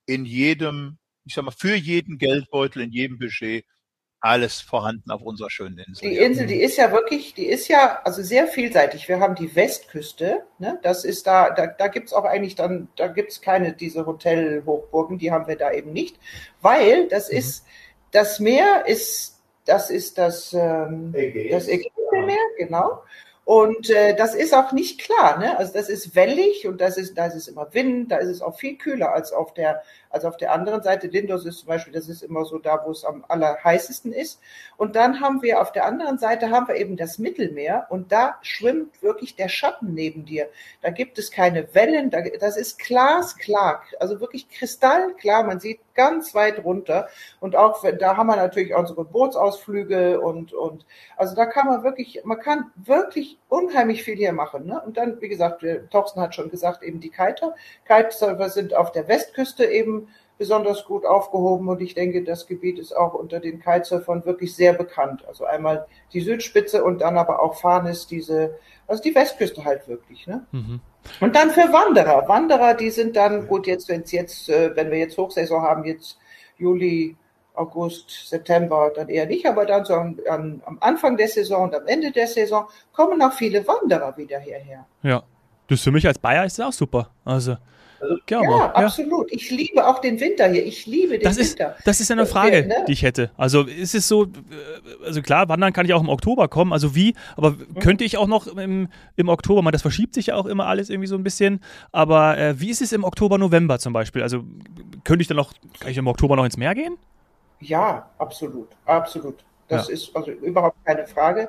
in 0.06 0.24
jedem 0.24 0.98
ich 1.24 1.34
sag 1.34 1.44
mal, 1.44 1.52
für 1.52 1.74
jeden 1.74 2.18
Geldbeutel, 2.18 2.82
in 2.82 2.90
jedem 2.90 3.18
Budget 3.18 3.64
alles 4.22 4.60
vorhanden 4.60 5.10
auf 5.10 5.22
unserer 5.22 5.48
schönen 5.48 5.78
Insel. 5.78 6.10
Die 6.10 6.18
Insel, 6.18 6.46
die 6.46 6.60
ist 6.60 6.76
ja 6.76 6.92
wirklich, 6.92 7.32
die 7.32 7.46
ist 7.46 7.68
ja 7.68 8.00
also 8.04 8.22
sehr 8.22 8.46
vielseitig. 8.46 9.08
Wir 9.08 9.18
haben 9.18 9.34
die 9.34 9.54
Westküste, 9.56 10.42
ne? 10.58 10.78
das 10.82 11.04
ist 11.04 11.26
da, 11.26 11.50
da, 11.50 11.68
da 11.68 11.88
gibt 11.88 12.08
es 12.08 12.12
auch 12.12 12.24
eigentlich 12.24 12.54
dann, 12.54 12.88
da 12.96 13.06
gibt 13.06 13.30
es 13.30 13.40
keine 13.40 13.72
diese 13.72 14.04
Hotelhochburgen, 14.04 15.16
die 15.16 15.32
haben 15.32 15.46
wir 15.46 15.56
da 15.56 15.72
eben 15.72 15.92
nicht, 15.92 16.18
weil 16.60 17.08
das 17.08 17.30
mhm. 17.30 17.38
ist, 17.38 17.64
das 18.10 18.40
Meer 18.40 18.84
ist, 18.86 19.40
das 19.64 19.88
ist 19.88 20.18
das, 20.18 20.52
ähm, 20.52 21.14
Ägäis. 21.14 21.52
das 21.52 21.68
Ägäismeer, 21.68 22.36
genau. 22.58 23.02
Und 23.50 23.90
äh, 23.90 24.14
das 24.14 24.36
ist 24.36 24.54
auch 24.54 24.70
nicht 24.70 25.00
klar, 25.00 25.36
ne? 25.40 25.58
Also 25.58 25.72
das 25.72 25.88
ist 25.88 26.14
wellig 26.14 26.68
und 26.68 26.80
das 26.80 26.96
ist, 26.96 27.18
da 27.18 27.26
ist 27.26 27.34
es 27.34 27.48
immer 27.48 27.66
Wind, 27.74 28.12
da 28.12 28.18
ist 28.18 28.28
es 28.28 28.42
auch 28.42 28.56
viel 28.56 28.76
kühler 28.76 29.12
als 29.12 29.32
auf 29.32 29.54
der 29.54 29.82
also 30.10 30.28
auf 30.28 30.36
der 30.36 30.52
anderen 30.52 30.82
Seite, 30.82 31.06
Lindos 31.06 31.46
ist 31.46 31.60
zum 31.60 31.68
Beispiel, 31.68 31.92
das 31.92 32.08
ist 32.08 32.22
immer 32.22 32.44
so 32.44 32.58
da, 32.58 32.82
wo 32.84 32.90
es 32.90 33.04
am 33.04 33.24
allerheißesten 33.28 34.12
ist. 34.12 34.40
Und 34.76 34.96
dann 34.96 35.20
haben 35.20 35.40
wir 35.42 35.60
auf 35.60 35.70
der 35.72 35.84
anderen 35.86 36.18
Seite 36.18 36.50
haben 36.50 36.66
wir 36.66 36.74
eben 36.74 36.96
das 36.96 37.18
Mittelmeer 37.18 37.86
und 37.90 38.10
da 38.10 38.36
schwimmt 38.42 39.02
wirklich 39.02 39.36
der 39.36 39.48
Schatten 39.48 39.94
neben 39.94 40.24
dir. 40.24 40.48
Da 40.82 40.90
gibt 40.90 41.18
es 41.18 41.30
keine 41.30 41.74
Wellen, 41.74 42.10
da, 42.10 42.22
das 42.22 42.56
ist 42.56 42.78
glasklar, 42.78 43.82
also 44.00 44.20
wirklich 44.20 44.48
kristallklar. 44.48 45.44
Man 45.44 45.60
sieht 45.60 45.80
ganz 45.94 46.34
weit 46.34 46.64
runter 46.64 47.08
und 47.40 47.56
auch 47.56 47.84
da 47.98 48.16
haben 48.16 48.28
wir 48.28 48.36
natürlich 48.36 48.74
unsere 48.74 49.04
Bootsausflüge 49.04 50.20
und 50.20 50.52
und 50.52 50.86
also 51.16 51.36
da 51.36 51.46
kann 51.46 51.66
man 51.66 51.84
wirklich, 51.84 52.22
man 52.24 52.40
kann 52.40 52.70
wirklich 52.74 53.38
unheimlich 53.48 54.02
viel 54.02 54.16
hier 54.16 54.32
machen. 54.32 54.66
Ne? 54.66 54.80
Und 54.80 54.96
dann, 54.96 55.20
wie 55.20 55.28
gesagt, 55.28 55.64
Torsten 55.90 56.22
hat 56.22 56.34
schon 56.34 56.50
gesagt, 56.50 56.82
eben 56.82 57.00
die 57.00 57.10
Kiter. 57.10 57.54
Kitesurfer 57.86 58.48
sind 58.48 58.74
auf 58.74 58.92
der 58.92 59.06
Westküste 59.08 59.66
eben 59.66 59.99
besonders 60.40 60.86
gut 60.86 61.04
aufgehoben 61.04 61.68
und 61.68 61.82
ich 61.82 61.94
denke, 61.94 62.24
das 62.24 62.46
Gebiet 62.46 62.78
ist 62.78 62.96
auch 62.96 63.12
unter 63.12 63.40
den 63.40 63.60
Kitesurfern 63.60 64.24
wirklich 64.24 64.56
sehr 64.56 64.72
bekannt. 64.72 65.22
Also 65.28 65.44
einmal 65.44 65.86
die 66.14 66.22
Südspitze 66.22 66.82
und 66.82 67.02
dann 67.02 67.18
aber 67.18 67.42
auch 67.42 67.56
Farnes, 67.56 68.06
diese, 68.06 68.54
also 68.86 69.02
die 69.02 69.14
Westküste 69.14 69.66
halt 69.66 69.86
wirklich. 69.86 70.26
Ne? 70.26 70.46
Mhm. 70.52 70.80
Und 71.20 71.36
dann 71.36 71.50
für 71.50 71.70
Wanderer. 71.70 72.26
Wanderer, 72.26 72.72
die 72.72 72.88
sind 72.88 73.16
dann, 73.16 73.48
gut, 73.48 73.66
jetzt, 73.66 73.90
wenn 73.90 74.02
jetzt, 74.06 74.48
äh, 74.48 74.74
wenn 74.74 74.90
wir 74.90 74.96
jetzt 74.96 75.18
Hochsaison 75.18 75.60
haben, 75.60 75.84
jetzt 75.84 76.18
Juli, 76.56 77.16
August, 77.52 78.08
September 78.30 78.90
dann 78.96 79.10
eher 79.10 79.26
nicht, 79.26 79.44
aber 79.44 79.66
dann 79.66 79.84
so 79.84 79.92
am, 79.92 80.16
am 80.26 80.78
Anfang 80.80 81.18
der 81.18 81.28
Saison 81.28 81.64
und 81.64 81.74
am 81.74 81.86
Ende 81.86 82.12
der 82.12 82.28
Saison 82.28 82.66
kommen 82.94 83.20
auch 83.20 83.34
viele 83.34 83.68
Wanderer 83.68 84.16
wieder 84.16 84.38
hierher. 84.38 84.86
Ja, 85.02 85.22
das 85.68 85.82
für 85.82 85.90
mich 85.90 86.06
als 86.06 86.18
Bayer 86.18 86.46
ist 86.46 86.58
das 86.58 86.66
auch 86.66 86.72
super. 86.72 87.10
Also 87.26 87.58
also, 88.00 88.16
ja, 88.28 88.42
ja, 88.42 88.72
absolut. 88.72 89.30
Ich 89.30 89.50
liebe 89.50 89.86
auch 89.86 90.00
den 90.00 90.20
Winter 90.20 90.48
hier. 90.48 90.64
Ich 90.64 90.86
liebe 90.86 91.18
den 91.18 91.22
das 91.22 91.36
Winter. 91.36 91.76
Ist, 91.76 91.86
das 91.86 92.00
ist 92.00 92.10
eine 92.10 92.26
Frage, 92.26 92.66
ne? 92.66 92.84
die 92.88 92.92
ich 92.92 93.02
hätte. 93.02 93.30
Also 93.36 93.62
ist 93.62 93.94
es 93.94 94.08
so, 94.08 94.24
äh, 94.24 94.28
also 95.04 95.20
klar, 95.22 95.48
wandern 95.48 95.72
kann 95.72 95.86
ich 95.86 95.92
auch 95.92 96.00
im 96.00 96.08
Oktober 96.08 96.48
kommen, 96.48 96.72
also 96.72 96.94
wie, 96.94 97.14
aber 97.36 97.50
mhm. 97.50 97.74
könnte 97.80 98.04
ich 98.04 98.16
auch 98.16 98.26
noch 98.26 98.46
im, 98.46 98.88
im 99.16 99.28
Oktober, 99.28 99.62
mal 99.62 99.70
das 99.70 99.82
verschiebt 99.82 100.14
sich 100.14 100.26
ja 100.26 100.36
auch 100.36 100.46
immer 100.46 100.66
alles 100.66 100.88
irgendwie 100.90 101.08
so 101.08 101.16
ein 101.16 101.22
bisschen, 101.22 101.60
aber 101.92 102.38
äh, 102.38 102.60
wie 102.60 102.70
ist 102.70 102.80
es 102.80 102.92
im 102.92 103.04
Oktober, 103.04 103.38
November 103.38 103.78
zum 103.78 103.92
Beispiel? 103.92 104.22
Also 104.22 104.44
könnte 105.04 105.22
ich 105.22 105.28
dann 105.28 105.36
noch, 105.36 105.52
kann 105.78 105.90
ich 105.90 105.98
im 105.98 106.06
Oktober 106.06 106.36
noch 106.36 106.44
ins 106.44 106.56
Meer 106.56 106.74
gehen? 106.74 106.96
Ja, 107.60 108.08
absolut, 108.18 108.68
absolut. 108.86 109.36
Das 109.70 109.86
ja. 109.86 109.94
ist 109.94 110.14
also 110.14 110.32
überhaupt 110.32 110.84
keine 110.84 111.06
Frage. 111.06 111.48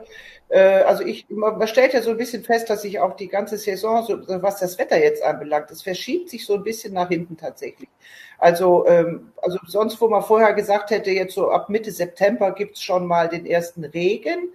Äh, 0.50 0.84
also 0.84 1.04
ich, 1.04 1.26
man 1.30 1.68
stellt 1.68 1.94
ja 1.94 2.02
so 2.02 2.12
ein 2.12 2.18
bisschen 2.18 2.44
fest, 2.44 2.70
dass 2.70 2.84
sich 2.84 3.00
auch 3.00 3.16
die 3.16 3.28
ganze 3.28 3.58
Saison, 3.58 4.06
so, 4.06 4.20
was 4.42 4.60
das 4.60 4.78
Wetter 4.78 5.02
jetzt 5.02 5.24
anbelangt, 5.24 5.72
das 5.72 5.82
verschiebt 5.82 6.30
sich 6.30 6.46
so 6.46 6.54
ein 6.54 6.64
bisschen 6.64 6.94
nach 6.94 7.10
hinten 7.10 7.36
tatsächlich. 7.36 7.90
Also, 8.38 8.86
ähm, 8.88 9.32
also 9.42 9.58
sonst, 9.68 10.00
wo 10.00 10.08
man 10.08 10.22
vorher 10.22 10.54
gesagt 10.54 10.92
hätte, 10.92 11.10
jetzt 11.12 11.34
so 11.34 11.50
ab 11.50 11.70
Mitte 11.70 11.92
September 11.92 12.52
gibt's 12.52 12.84
schon 12.84 13.08
mal 13.08 13.28
den 13.28 13.46
ersten 13.46 13.84
Regen, 13.84 14.54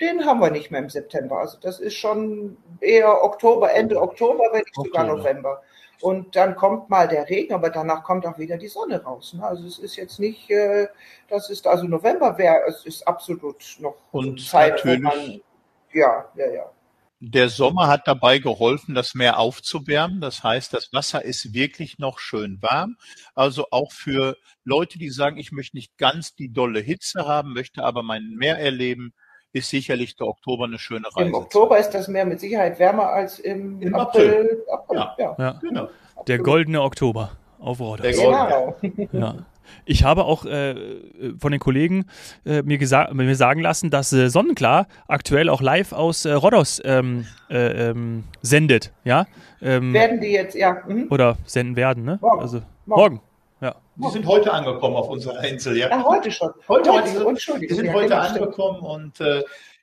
den 0.00 0.26
haben 0.26 0.40
wir 0.40 0.50
nicht 0.50 0.70
mehr 0.70 0.80
im 0.80 0.90
September. 0.90 1.38
Also 1.38 1.58
das 1.60 1.78
ist 1.78 1.94
schon 1.94 2.56
eher 2.80 3.22
Oktober, 3.22 3.72
Ende 3.72 4.00
Oktober, 4.00 4.44
wenn 4.52 4.62
nicht 4.62 4.74
sogar 4.74 5.04
November. 5.04 5.62
Und 6.00 6.34
dann 6.34 6.56
kommt 6.56 6.88
mal 6.88 7.08
der 7.08 7.28
Regen, 7.28 7.52
aber 7.52 7.70
danach 7.70 8.02
kommt 8.02 8.26
auch 8.26 8.38
wieder 8.38 8.56
die 8.56 8.68
Sonne 8.68 9.02
raus. 9.02 9.34
Ne? 9.34 9.44
Also 9.44 9.66
es 9.66 9.78
ist 9.78 9.96
jetzt 9.96 10.18
nicht, 10.18 10.50
äh, 10.50 10.88
das 11.28 11.50
ist 11.50 11.66
also 11.66 11.84
November 11.84 12.38
wäre, 12.38 12.62
es 12.66 12.86
ist 12.86 13.06
absolut 13.06 13.76
noch 13.80 13.96
und 14.12 14.40
Zeit, 14.40 14.72
natürlich, 14.84 15.00
man, 15.00 15.40
ja, 15.92 16.24
ja, 16.36 16.50
ja. 16.50 16.70
Der 17.22 17.50
Sommer 17.50 17.86
hat 17.88 18.08
dabei 18.08 18.38
geholfen, 18.38 18.94
das 18.94 19.14
Meer 19.14 19.38
aufzuwärmen. 19.38 20.22
Das 20.22 20.42
heißt, 20.42 20.72
das 20.72 20.90
Wasser 20.94 21.22
ist 21.22 21.52
wirklich 21.52 21.98
noch 21.98 22.18
schön 22.18 22.62
warm. 22.62 22.96
Also 23.34 23.66
auch 23.70 23.92
für 23.92 24.38
Leute, 24.64 24.98
die 24.98 25.10
sagen, 25.10 25.36
ich 25.36 25.52
möchte 25.52 25.76
nicht 25.76 25.98
ganz 25.98 26.34
die 26.34 26.50
dolle 26.50 26.80
Hitze 26.80 27.26
haben, 27.26 27.52
möchte 27.52 27.84
aber 27.84 28.02
mein 28.02 28.36
Meer 28.36 28.58
erleben, 28.58 29.12
ist 29.52 29.70
sicherlich 29.70 30.16
der 30.16 30.26
Oktober 30.28 30.64
eine 30.64 30.78
schöne 30.78 31.06
Reise. 31.14 31.28
Im 31.28 31.34
Oktober 31.34 31.78
ist 31.78 31.90
das 31.90 32.08
Meer 32.08 32.24
mit 32.24 32.40
Sicherheit 32.40 32.78
wärmer 32.78 33.08
als 33.08 33.38
im, 33.38 33.80
Im 33.82 33.94
April. 33.94 34.62
April. 34.70 34.96
Ja. 34.96 35.14
Ja. 35.18 35.36
ja. 35.38 35.58
genau. 35.60 35.88
Der 36.26 36.38
goldene 36.38 36.82
Oktober 36.82 37.32
auf 37.58 37.80
Rodos. 37.80 38.02
Der 38.02 38.14
goldene. 38.14 39.06
Genau. 39.10 39.26
Ja. 39.26 39.34
Ich 39.84 40.04
habe 40.04 40.24
auch 40.24 40.44
äh, 40.44 40.74
von 41.38 41.52
den 41.52 41.60
Kollegen 41.60 42.06
äh, 42.44 42.62
mir, 42.62 42.78
mir, 42.78 43.36
sagen 43.36 43.60
lassen, 43.60 43.90
dass 43.90 44.12
äh, 44.12 44.28
Sonnenklar 44.28 44.86
aktuell 45.06 45.48
auch 45.48 45.60
live 45.60 45.92
aus 45.92 46.24
äh, 46.24 46.32
Rhodos 46.32 46.80
ähm, 46.84 47.26
äh, 47.48 47.90
ähm, 47.90 48.24
sendet. 48.42 48.92
Ja? 49.04 49.26
Ähm, 49.62 49.92
werden 49.92 50.20
die 50.20 50.32
jetzt, 50.32 50.56
ja. 50.56 50.82
Mhm. 50.86 51.06
Oder 51.10 51.36
senden 51.44 51.76
werden, 51.76 52.04
ne? 52.04 52.18
Morgen. 52.20 52.40
Also, 52.40 52.62
morgen. 52.86 53.14
morgen. 53.14 53.20
Ja. 53.60 53.76
Die 53.96 54.08
sind 54.08 54.26
heute 54.26 54.52
angekommen 54.52 54.96
auf 54.96 55.10
unserer 55.10 55.44
Insel, 55.44 55.76
ja. 55.76 55.90
ja 55.90 56.02
heute 56.02 56.30
schon. 56.30 56.50
Heute, 56.66 56.92
heute, 56.92 57.58
die, 57.60 57.66
die 57.66 57.74
sind 57.74 57.92
heute 57.92 58.16
angekommen 58.18 58.80
und 58.80 59.20
äh, 59.20 59.42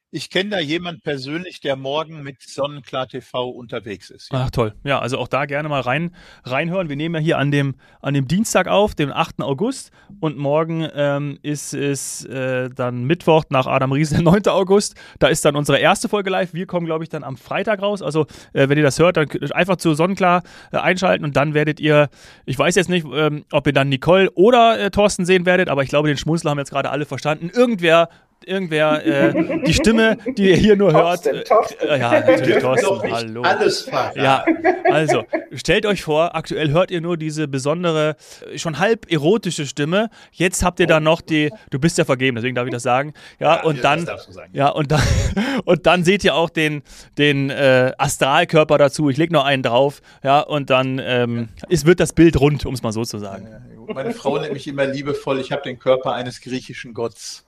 ich 0.10 0.30
kenne 0.30 0.52
da 0.52 0.60
jemand 0.60 1.04
persönlich, 1.04 1.60
der 1.60 1.76
morgen 1.76 2.24
mit 2.24 2.42
Sonnenklar 2.42 3.08
TV 3.10 3.50
unterwegs 3.50 4.10
ist. 4.10 4.32
Ja. 4.32 4.46
Ach 4.46 4.52
toll. 4.52 4.74
Ja, 4.86 5.00
also 5.00 5.18
auch 5.18 5.28
da 5.28 5.46
gerne 5.46 5.68
mal 5.68 5.82
rein, 5.82 6.16
reinhören. 6.46 6.88
Wir 6.88 6.96
nehmen 6.96 7.16
ja 7.16 7.22
hier 7.22 7.38
an 7.38 7.52
dem, 7.52 7.76
an 8.02 8.14
dem 8.14 8.26
Dienstag 8.26 8.68
auf, 8.68 8.96
dem 8.96 9.12
8. 9.12 9.42
August. 9.42 9.92
Und 10.22 10.38
morgen 10.38 10.88
ähm, 10.96 11.38
ist 11.42 11.74
es 11.74 12.24
äh, 12.24 12.70
dann 12.70 13.04
Mittwoch 13.04 13.44
nach 13.50 13.68
Adam 13.68 13.92
Ries, 13.92 14.12
der 14.12 14.22
9. 14.22 14.48
August. 14.48 14.96
Da 15.20 15.28
ist 15.28 15.44
dann 15.44 15.58
unsere 15.58 15.80
erste 15.80 16.08
Folge 16.08 16.30
live. 16.30 16.54
Wir 16.54 16.68
kommen, 16.68 16.86
glaube 16.86 17.04
ich, 17.04 17.10
dann 17.10 17.26
am 17.26 17.36
Freitag 17.36 17.82
raus. 17.82 18.02
Also, 18.02 18.28
äh, 18.54 18.70
wenn 18.70 18.78
ihr 18.78 18.84
das 18.86 19.00
hört, 19.00 19.18
dann 19.18 19.28
einfach 19.52 19.76
zu 19.76 19.94
Sonnenklar 19.94 20.44
äh, 20.72 20.78
einschalten 20.78 21.26
und 21.26 21.36
dann 21.36 21.54
werdet 21.54 21.82
ihr, 21.82 22.10
ich 22.46 22.58
weiß 22.58 22.76
jetzt 22.76 22.90
nicht, 22.90 23.06
ähm, 23.14 23.44
ob 23.52 23.68
ihr 23.68 23.74
dann 23.74 23.90
Nicole 23.90 24.32
oder 24.32 24.80
äh, 24.80 24.90
Thorsten 24.90 25.26
sehen 25.26 25.46
werdet, 25.46 25.68
aber 25.68 25.84
ich 25.84 25.90
glaube, 25.90 26.08
den 26.08 26.18
Schmunzler 26.18 26.52
haben 26.52 26.60
jetzt 26.60 26.72
gerade 26.72 26.92
alle 26.92 27.06
verstanden. 27.06 27.52
Irgendwer 27.54 28.08
irgendwer 28.46 29.06
äh, 29.06 29.64
die 29.66 29.74
Stimme, 29.74 30.18
die 30.38 30.50
ihr 30.50 30.56
hier 30.56 30.76
nur 30.76 30.94
hört. 30.94 31.24
Thorsten, 31.24 31.44
Thorsten. 31.44 31.88
Äh, 31.88 32.00
ja, 32.00 32.20
natürlich 32.20 32.58
Thorsten. 32.60 33.12
Hallo. 33.12 33.42
Alles 33.42 33.82
verraten. 33.82 34.20
Ja, 34.20 34.46
also 34.92 35.26
stellt 35.54 35.86
euch 35.86 36.04
vor, 36.04 36.36
aktuell 36.36 36.72
hört 36.72 36.92
ihr 36.92 37.02
nur 37.02 37.18
diese 37.18 37.48
besondere, 37.48 38.16
schon 38.56 38.80
halb 38.80 39.12
erotische 39.12 39.66
Stimme. 39.66 40.10
Jetzt 40.32 40.64
habt 40.64 40.80
ihr 40.80 40.88
dann 40.88 41.04
noch 41.04 41.22
die, 41.22 41.52
du 41.70 41.80
bist 41.80 41.98
ja 41.98 42.06
vergeben, 42.06 42.36
deswegen 42.36 42.56
darf 42.56 42.66
ich 42.66 42.74
das 42.74 42.84
sagen. 42.84 43.14
Ja, 43.40 43.58
ja 43.58 43.64
und 43.64 43.84
dann, 43.84 44.08
ja 44.54 44.70
und 44.70 44.92
dann 44.92 45.02
und 45.66 45.86
dann 45.86 46.04
seht 46.04 46.24
ihr 46.24 46.36
auch 46.36 46.50
den 46.50 46.84
den 47.18 47.50
äh, 47.50 47.92
Astralkörper 47.98 48.78
dazu. 48.78 49.10
Ich 49.10 49.18
leg 49.18 49.32
noch 49.32 49.46
einen 49.46 49.64
drauf. 49.64 50.02
Ja 50.24 50.42
und 50.42 50.70
dann 50.70 51.02
ähm, 51.04 51.50
ist, 51.70 51.86
wird 51.86 52.00
das 52.00 52.14
Bild 52.14 52.40
rund, 52.40 52.66
um 52.66 52.74
es 52.74 52.84
mal 52.84 52.92
so 52.92 53.04
zu 53.04 53.18
sagen. 53.18 53.48
Meine 53.94 54.14
Frau 54.14 54.38
nennt 54.38 54.54
mich 54.54 54.68
immer 54.68 54.86
liebevoll. 54.86 55.40
Ich 55.40 55.52
habe 55.52 55.62
den 55.62 55.80
Körper 55.80 56.14
eines 56.14 56.42
griechischen 56.42 56.94
Gotts. 56.94 57.47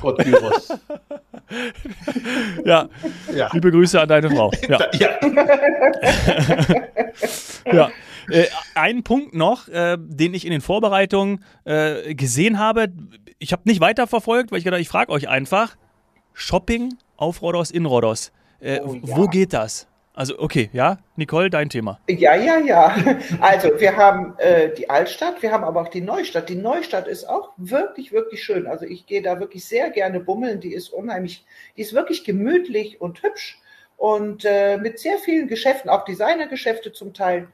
Gott 0.00 0.18
Gyros. 0.18 0.68
ja. 2.64 2.88
ja. 3.34 3.50
Liebe 3.52 3.70
Grüße 3.70 4.00
an 4.00 4.08
deine 4.08 4.30
Frau. 4.30 4.50
Ja. 4.68 4.78
ja. 4.92 5.10
ja. 7.72 7.90
Äh, 8.30 8.46
ein 8.74 9.02
Punkt 9.02 9.34
noch, 9.34 9.68
äh, 9.68 9.96
den 9.98 10.34
ich 10.34 10.44
in 10.44 10.52
den 10.52 10.60
Vorbereitungen 10.60 11.44
äh, 11.64 12.14
gesehen 12.14 12.58
habe. 12.58 12.92
Ich 13.38 13.52
habe 13.52 13.62
nicht 13.64 13.80
weiterverfolgt, 13.80 14.52
weil 14.52 14.58
ich 14.58 14.64
gedacht, 14.64 14.80
ich 14.80 14.88
frage 14.88 15.10
euch 15.10 15.28
einfach. 15.28 15.76
Shopping 16.32 16.94
auf 17.16 17.42
Rodos 17.42 17.70
in 17.70 17.84
Rodos. 17.84 18.32
Äh, 18.60 18.80
oh, 18.80 18.94
ja. 18.94 19.16
Wo 19.16 19.26
geht 19.26 19.52
das? 19.52 19.88
Also 20.14 20.38
okay, 20.38 20.68
ja, 20.74 20.98
Nicole, 21.16 21.48
dein 21.48 21.70
Thema. 21.70 21.98
Ja, 22.08 22.34
ja, 22.34 22.58
ja. 22.58 22.94
Also 23.40 23.80
wir 23.80 23.96
haben 23.96 24.34
äh, 24.38 24.72
die 24.74 24.90
Altstadt, 24.90 25.42
wir 25.42 25.52
haben 25.52 25.64
aber 25.64 25.80
auch 25.80 25.88
die 25.88 26.02
Neustadt. 26.02 26.50
Die 26.50 26.54
Neustadt 26.54 27.08
ist 27.08 27.24
auch 27.24 27.52
wirklich, 27.56 28.12
wirklich 28.12 28.44
schön. 28.44 28.66
Also 28.66 28.84
ich 28.84 29.06
gehe 29.06 29.22
da 29.22 29.40
wirklich 29.40 29.64
sehr 29.64 29.90
gerne 29.90 30.20
bummeln. 30.20 30.60
Die 30.60 30.74
ist 30.74 30.90
unheimlich, 30.90 31.46
die 31.76 31.82
ist 31.82 31.94
wirklich 31.94 32.24
gemütlich 32.24 33.00
und 33.00 33.22
hübsch 33.22 33.58
und 33.96 34.44
äh, 34.44 34.76
mit 34.76 34.98
sehr 34.98 35.16
vielen 35.18 35.48
Geschäften, 35.48 35.88
auch 35.88 36.04
Designergeschäfte 36.04 36.92
zum 36.92 37.14
Teil 37.14 37.48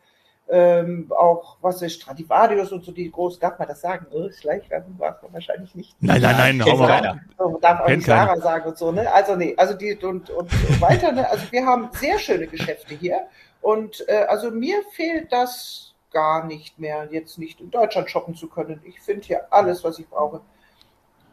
ähm, 0.50 1.12
auch, 1.16 1.58
was 1.60 1.82
ist, 1.82 2.00
Stradivarius 2.00 2.72
und 2.72 2.84
so, 2.84 2.92
die 2.92 3.10
groß, 3.10 3.38
darf 3.38 3.58
man 3.58 3.68
das 3.68 3.80
sagen? 3.80 4.06
Oh, 4.10 4.30
Schleichwerbung 4.30 4.98
war 4.98 5.18
es 5.22 5.32
wahrscheinlich 5.32 5.74
nicht. 5.74 5.94
Nein, 6.00 6.22
nein, 6.22 6.58
nein, 6.58 6.64
hau 6.64 6.76
mal 6.76 7.20
so, 7.36 7.58
Darf 7.58 7.80
auch 7.80 7.88
nicht 7.88 8.06
Sarah 8.06 8.36
sagen 8.40 8.68
und 8.68 8.78
so, 8.78 8.90
ne? 8.90 9.12
Also, 9.12 9.36
nee, 9.36 9.54
also 9.56 9.74
die 9.74 9.94
und, 9.96 10.30
und, 10.30 10.50
und 10.52 10.80
weiter, 10.80 11.12
ne? 11.12 11.28
Also 11.28 11.50
wir 11.50 11.66
haben 11.66 11.90
sehr 11.92 12.18
schöne 12.18 12.46
Geschäfte 12.46 12.94
hier 12.94 13.26
und 13.60 14.08
äh, 14.08 14.24
also 14.28 14.50
mir 14.50 14.82
fehlt 14.92 15.32
das 15.32 15.94
gar 16.10 16.46
nicht 16.46 16.78
mehr, 16.78 17.08
jetzt 17.10 17.38
nicht 17.38 17.60
in 17.60 17.70
Deutschland 17.70 18.08
shoppen 18.08 18.34
zu 18.34 18.48
können. 18.48 18.80
Ich 18.84 19.00
finde 19.00 19.26
hier 19.26 19.52
alles, 19.52 19.84
was 19.84 19.98
ich 19.98 20.08
brauche. 20.08 20.40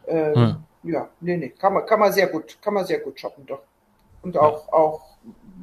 Ähm, 0.06 0.34
hm. 0.34 0.56
Ja, 0.82 1.08
nee, 1.20 1.36
nee, 1.36 1.48
kann 1.48 1.72
man, 1.72 1.86
kann 1.86 2.00
man 2.00 2.12
sehr 2.12 2.28
gut, 2.28 2.58
kann 2.60 2.74
man 2.74 2.84
sehr 2.84 3.00
gut 3.00 3.18
shoppen, 3.18 3.46
doch. 3.46 3.62
Und 4.22 4.36
auch, 4.36 4.66
ja. 4.66 4.72
auch, 4.72 5.16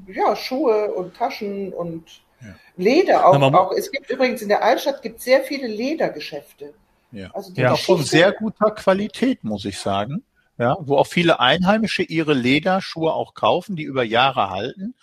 ja, 0.07 0.36
Schuhe 0.36 0.91
und 0.91 1.15
Taschen 1.15 1.72
und 1.72 2.24
ja. 2.44 2.56
Leder 2.78 3.26
auch, 3.26 3.42
auch. 3.42 3.72
Es 3.72 3.92
gibt 3.92 4.10
übrigens 4.10 4.42
in 4.42 4.50
der 4.50 4.64
Altstadt 4.64 5.02
gibt 5.02 5.22
sehr 5.22 5.44
viele 5.44 5.68
Ledergeschäfte. 5.68 6.74
Ja, 7.12 7.32
also 7.34 7.52
ja 7.56 7.76
von 7.76 8.04
sehr 8.04 8.32
guter 8.32 8.72
Qualität, 8.72 9.44
muss 9.44 9.66
ich 9.66 9.78
sagen. 9.78 10.24
Ja, 10.58 10.78
wo 10.80 10.98
auch 10.98 11.08
viele 11.08 11.40
Einheimische 11.40 12.04
ihre 12.04 12.34
Lederschuhe 12.34 13.12
auch 13.12 13.34
kaufen, 13.34 13.76
die 13.76 13.84
über 13.84 14.04
Jahre 14.04 14.52
halten. 14.52 14.94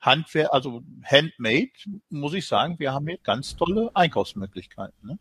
Handwehr, 0.00 0.52
also 0.52 0.82
handmade, 1.02 1.70
muss 2.10 2.34
ich 2.34 2.46
sagen, 2.46 2.78
wir 2.78 2.92
haben 2.92 3.06
hier 3.06 3.18
ganz 3.22 3.56
tolle 3.56 3.90
Einkaufsmöglichkeiten. 3.94 5.08
Ne? 5.08 5.18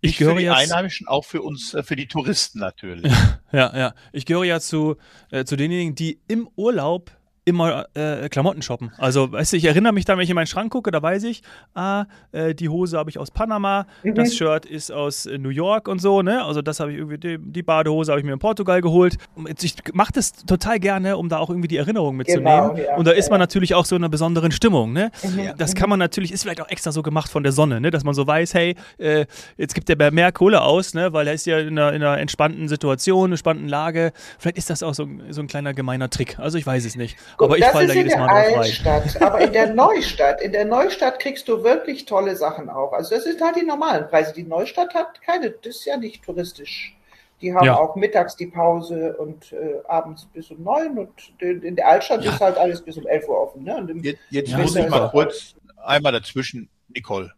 Ich, 0.00 0.12
ich 0.12 0.18
gehöre 0.18 0.34
für 0.34 0.40
die 0.40 0.46
jetzt, 0.46 0.56
Einheimischen, 0.56 1.08
auch 1.08 1.24
für 1.24 1.42
uns, 1.42 1.74
äh, 1.74 1.82
für 1.82 1.96
die 1.96 2.06
Touristen 2.06 2.58
natürlich. 2.58 3.12
Ja, 3.52 3.74
ja. 3.74 3.94
Ich 4.12 4.26
gehöre 4.26 4.44
ja 4.44 4.60
zu, 4.60 4.96
äh, 5.30 5.44
zu 5.44 5.56
denjenigen, 5.56 5.94
die 5.94 6.20
im 6.26 6.48
Urlaub 6.56 7.15
immer 7.46 7.86
äh, 7.94 8.28
Klamotten 8.28 8.60
shoppen. 8.60 8.90
Also, 8.98 9.30
weißt 9.30 9.52
du, 9.52 9.56
ich 9.56 9.64
erinnere 9.64 9.92
mich 9.92 10.04
dann, 10.04 10.18
wenn 10.18 10.24
ich 10.24 10.30
in 10.30 10.34
meinen 10.34 10.48
Schrank 10.48 10.72
gucke, 10.72 10.90
da 10.90 11.00
weiß 11.00 11.22
ich, 11.22 11.42
ah, 11.74 12.06
äh, 12.32 12.54
die 12.54 12.68
Hose 12.68 12.98
habe 12.98 13.08
ich 13.08 13.18
aus 13.18 13.30
Panama, 13.30 13.86
mhm. 14.02 14.16
das 14.16 14.34
Shirt 14.34 14.66
ist 14.66 14.90
aus 14.90 15.26
äh, 15.26 15.38
New 15.38 15.50
York 15.50 15.86
und 15.86 16.00
so, 16.00 16.22
ne? 16.22 16.44
Also, 16.44 16.60
das 16.60 16.80
habe 16.80 16.90
ich 16.90 16.98
irgendwie, 16.98 17.18
die, 17.18 17.38
die 17.38 17.62
Badehose 17.62 18.10
habe 18.10 18.20
ich 18.20 18.26
mir 18.26 18.32
in 18.32 18.40
Portugal 18.40 18.80
geholt. 18.82 19.16
Ich 19.62 19.76
mache 19.92 20.12
das 20.12 20.32
total 20.32 20.80
gerne, 20.80 21.16
um 21.16 21.28
da 21.28 21.38
auch 21.38 21.48
irgendwie 21.48 21.68
die 21.68 21.76
Erinnerung 21.76 22.16
mitzunehmen. 22.16 22.74
Genau, 22.74 22.76
ja, 22.76 22.96
und 22.96 23.06
da 23.06 23.12
ist 23.12 23.30
man 23.30 23.38
ja. 23.38 23.44
natürlich 23.44 23.74
auch 23.74 23.84
so 23.84 23.94
in 23.94 24.02
einer 24.02 24.10
besonderen 24.10 24.50
Stimmung, 24.50 24.92
ne? 24.92 25.12
Mhm. 25.22 25.52
Das 25.56 25.76
kann 25.76 25.88
man 25.88 26.00
natürlich, 26.00 26.32
ist 26.32 26.42
vielleicht 26.42 26.60
auch 26.60 26.68
extra 26.68 26.90
so 26.90 27.02
gemacht 27.02 27.30
von 27.30 27.44
der 27.44 27.52
Sonne, 27.52 27.80
ne? 27.80 27.92
Dass 27.92 28.02
man 28.02 28.14
so 28.14 28.26
weiß, 28.26 28.54
hey, 28.54 28.74
äh, 28.98 29.24
jetzt 29.56 29.76
gibt 29.76 29.88
der 29.88 30.12
mehr 30.12 30.32
Kohle 30.32 30.62
aus, 30.62 30.94
ne? 30.94 31.12
Weil 31.12 31.28
er 31.28 31.34
ist 31.34 31.46
ja 31.46 31.60
in 31.60 31.78
einer, 31.78 31.92
in 31.92 32.02
einer 32.02 32.18
entspannten 32.18 32.66
Situation, 32.66 33.30
entspannten 33.30 33.68
Lage. 33.68 34.12
Vielleicht 34.40 34.58
ist 34.58 34.68
das 34.68 34.82
auch 34.82 34.94
so, 34.94 35.06
so 35.30 35.40
ein 35.40 35.46
kleiner 35.46 35.74
gemeiner 35.74 36.10
Trick. 36.10 36.40
Also, 36.40 36.58
ich 36.58 36.66
weiß 36.66 36.84
es 36.84 36.96
nicht. 36.96 37.16
Gut, 37.36 37.44
aber 37.46 37.58
ich 37.58 37.64
falle 37.64 37.86
da 37.88 37.92
jedes 37.92 38.16
Mal 38.16 38.26
drauf 38.26 38.58
Altstadt, 38.58 39.22
Aber 39.22 39.40
in 39.40 39.52
der 39.52 39.74
Neustadt, 39.74 40.40
in 40.40 40.52
der 40.52 40.64
Neustadt 40.64 41.18
kriegst 41.18 41.48
du 41.48 41.62
wirklich 41.62 42.06
tolle 42.06 42.36
Sachen 42.36 42.70
auch. 42.70 42.92
Also 42.92 43.14
das 43.14 43.24
sind 43.24 43.40
halt 43.40 43.56
die 43.56 43.64
normalen 43.64 44.08
Preise. 44.08 44.32
Die 44.32 44.42
Neustadt 44.42 44.94
hat 44.94 45.20
keine, 45.22 45.50
das 45.50 45.76
ist 45.76 45.84
ja 45.84 45.96
nicht 45.96 46.24
touristisch. 46.24 46.96
Die 47.42 47.54
haben 47.54 47.66
ja. 47.66 47.76
auch 47.76 47.96
mittags 47.96 48.36
die 48.36 48.46
Pause 48.46 49.14
und 49.18 49.52
äh, 49.52 49.82
abends 49.86 50.26
bis 50.32 50.50
um 50.50 50.62
neun 50.62 50.96
und 50.96 51.12
in 51.42 51.76
der 51.76 51.86
Altstadt 51.86 52.24
ja. 52.24 52.32
ist 52.32 52.40
halt 52.40 52.56
alles 52.56 52.80
bis 52.80 52.96
um 52.96 53.06
elf 53.06 53.28
Uhr 53.28 53.38
offen. 53.38 53.62
Ne? 53.62 53.86
Im, 53.90 54.02
jetzt, 54.02 54.20
jetzt 54.30 54.56
muss 54.56 54.74
ich 54.74 54.88
mal 54.88 55.10
kurz 55.10 55.54
einmal 55.84 56.12
dazwischen, 56.12 56.70
Nicole. 56.88 57.32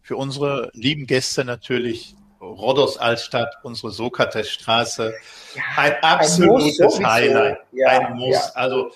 Für 0.00 0.16
unsere 0.16 0.70
lieben 0.72 1.06
Gäste 1.06 1.44
natürlich 1.44 2.16
Rhodos 2.40 2.96
Altstadt, 2.96 3.58
unsere 3.62 3.92
Sokratesstraße. 3.92 5.14
Ja, 5.54 5.62
ein 5.76 5.94
absolutes 6.02 6.80
ein 6.80 7.06
Highlight. 7.06 7.58
Ja, 7.72 7.88
ein 7.88 8.16
Muss. 8.16 8.34
Ja. 8.34 8.50
Also 8.54 8.90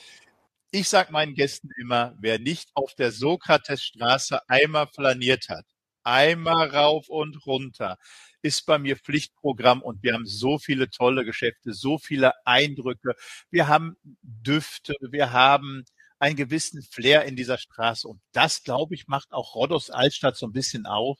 ich 0.71 0.89
sage 0.89 1.13
meinen 1.13 1.35
Gästen 1.35 1.71
immer, 1.81 2.15
wer 2.21 2.39
nicht 2.39 2.71
auf 2.75 2.95
der 2.95 3.13
Sokratesstraße 3.13 4.49
einmal 4.49 4.89
flaniert 4.89 5.49
hat, 5.49 5.65
einmal 6.03 6.69
rauf 6.69 7.09
und 7.09 7.47
runter, 7.47 7.99
ist 8.43 8.67
bei 8.67 8.79
mir 8.79 8.97
Pflichtprogramm 8.97 9.83
und 9.83 10.03
wir 10.03 10.15
haben 10.15 10.27
so 10.27 10.59
viele 10.59 10.89
tolle 10.91 11.25
Geschäfte, 11.25 11.73
so 11.73 11.99
viele 11.99 12.33
Eindrücke. 12.45 13.15
Wir 13.51 13.69
haben 13.69 13.97
Düfte, 14.23 14.95
wir 15.01 15.33
haben 15.33 15.85
einen 16.19 16.37
gewissen 16.37 16.83
Flair 16.83 17.25
in 17.25 17.37
dieser 17.37 17.59
Straße. 17.59 18.09
Und 18.09 18.21
das, 18.33 18.63
glaube 18.63 18.95
ich, 18.95 19.07
macht 19.09 19.33
auch 19.33 19.55
Rhodos 19.55 19.91
Altstadt 19.91 20.37
so 20.37 20.47
ein 20.47 20.53
bisschen 20.53 20.87
auf, 20.87 21.19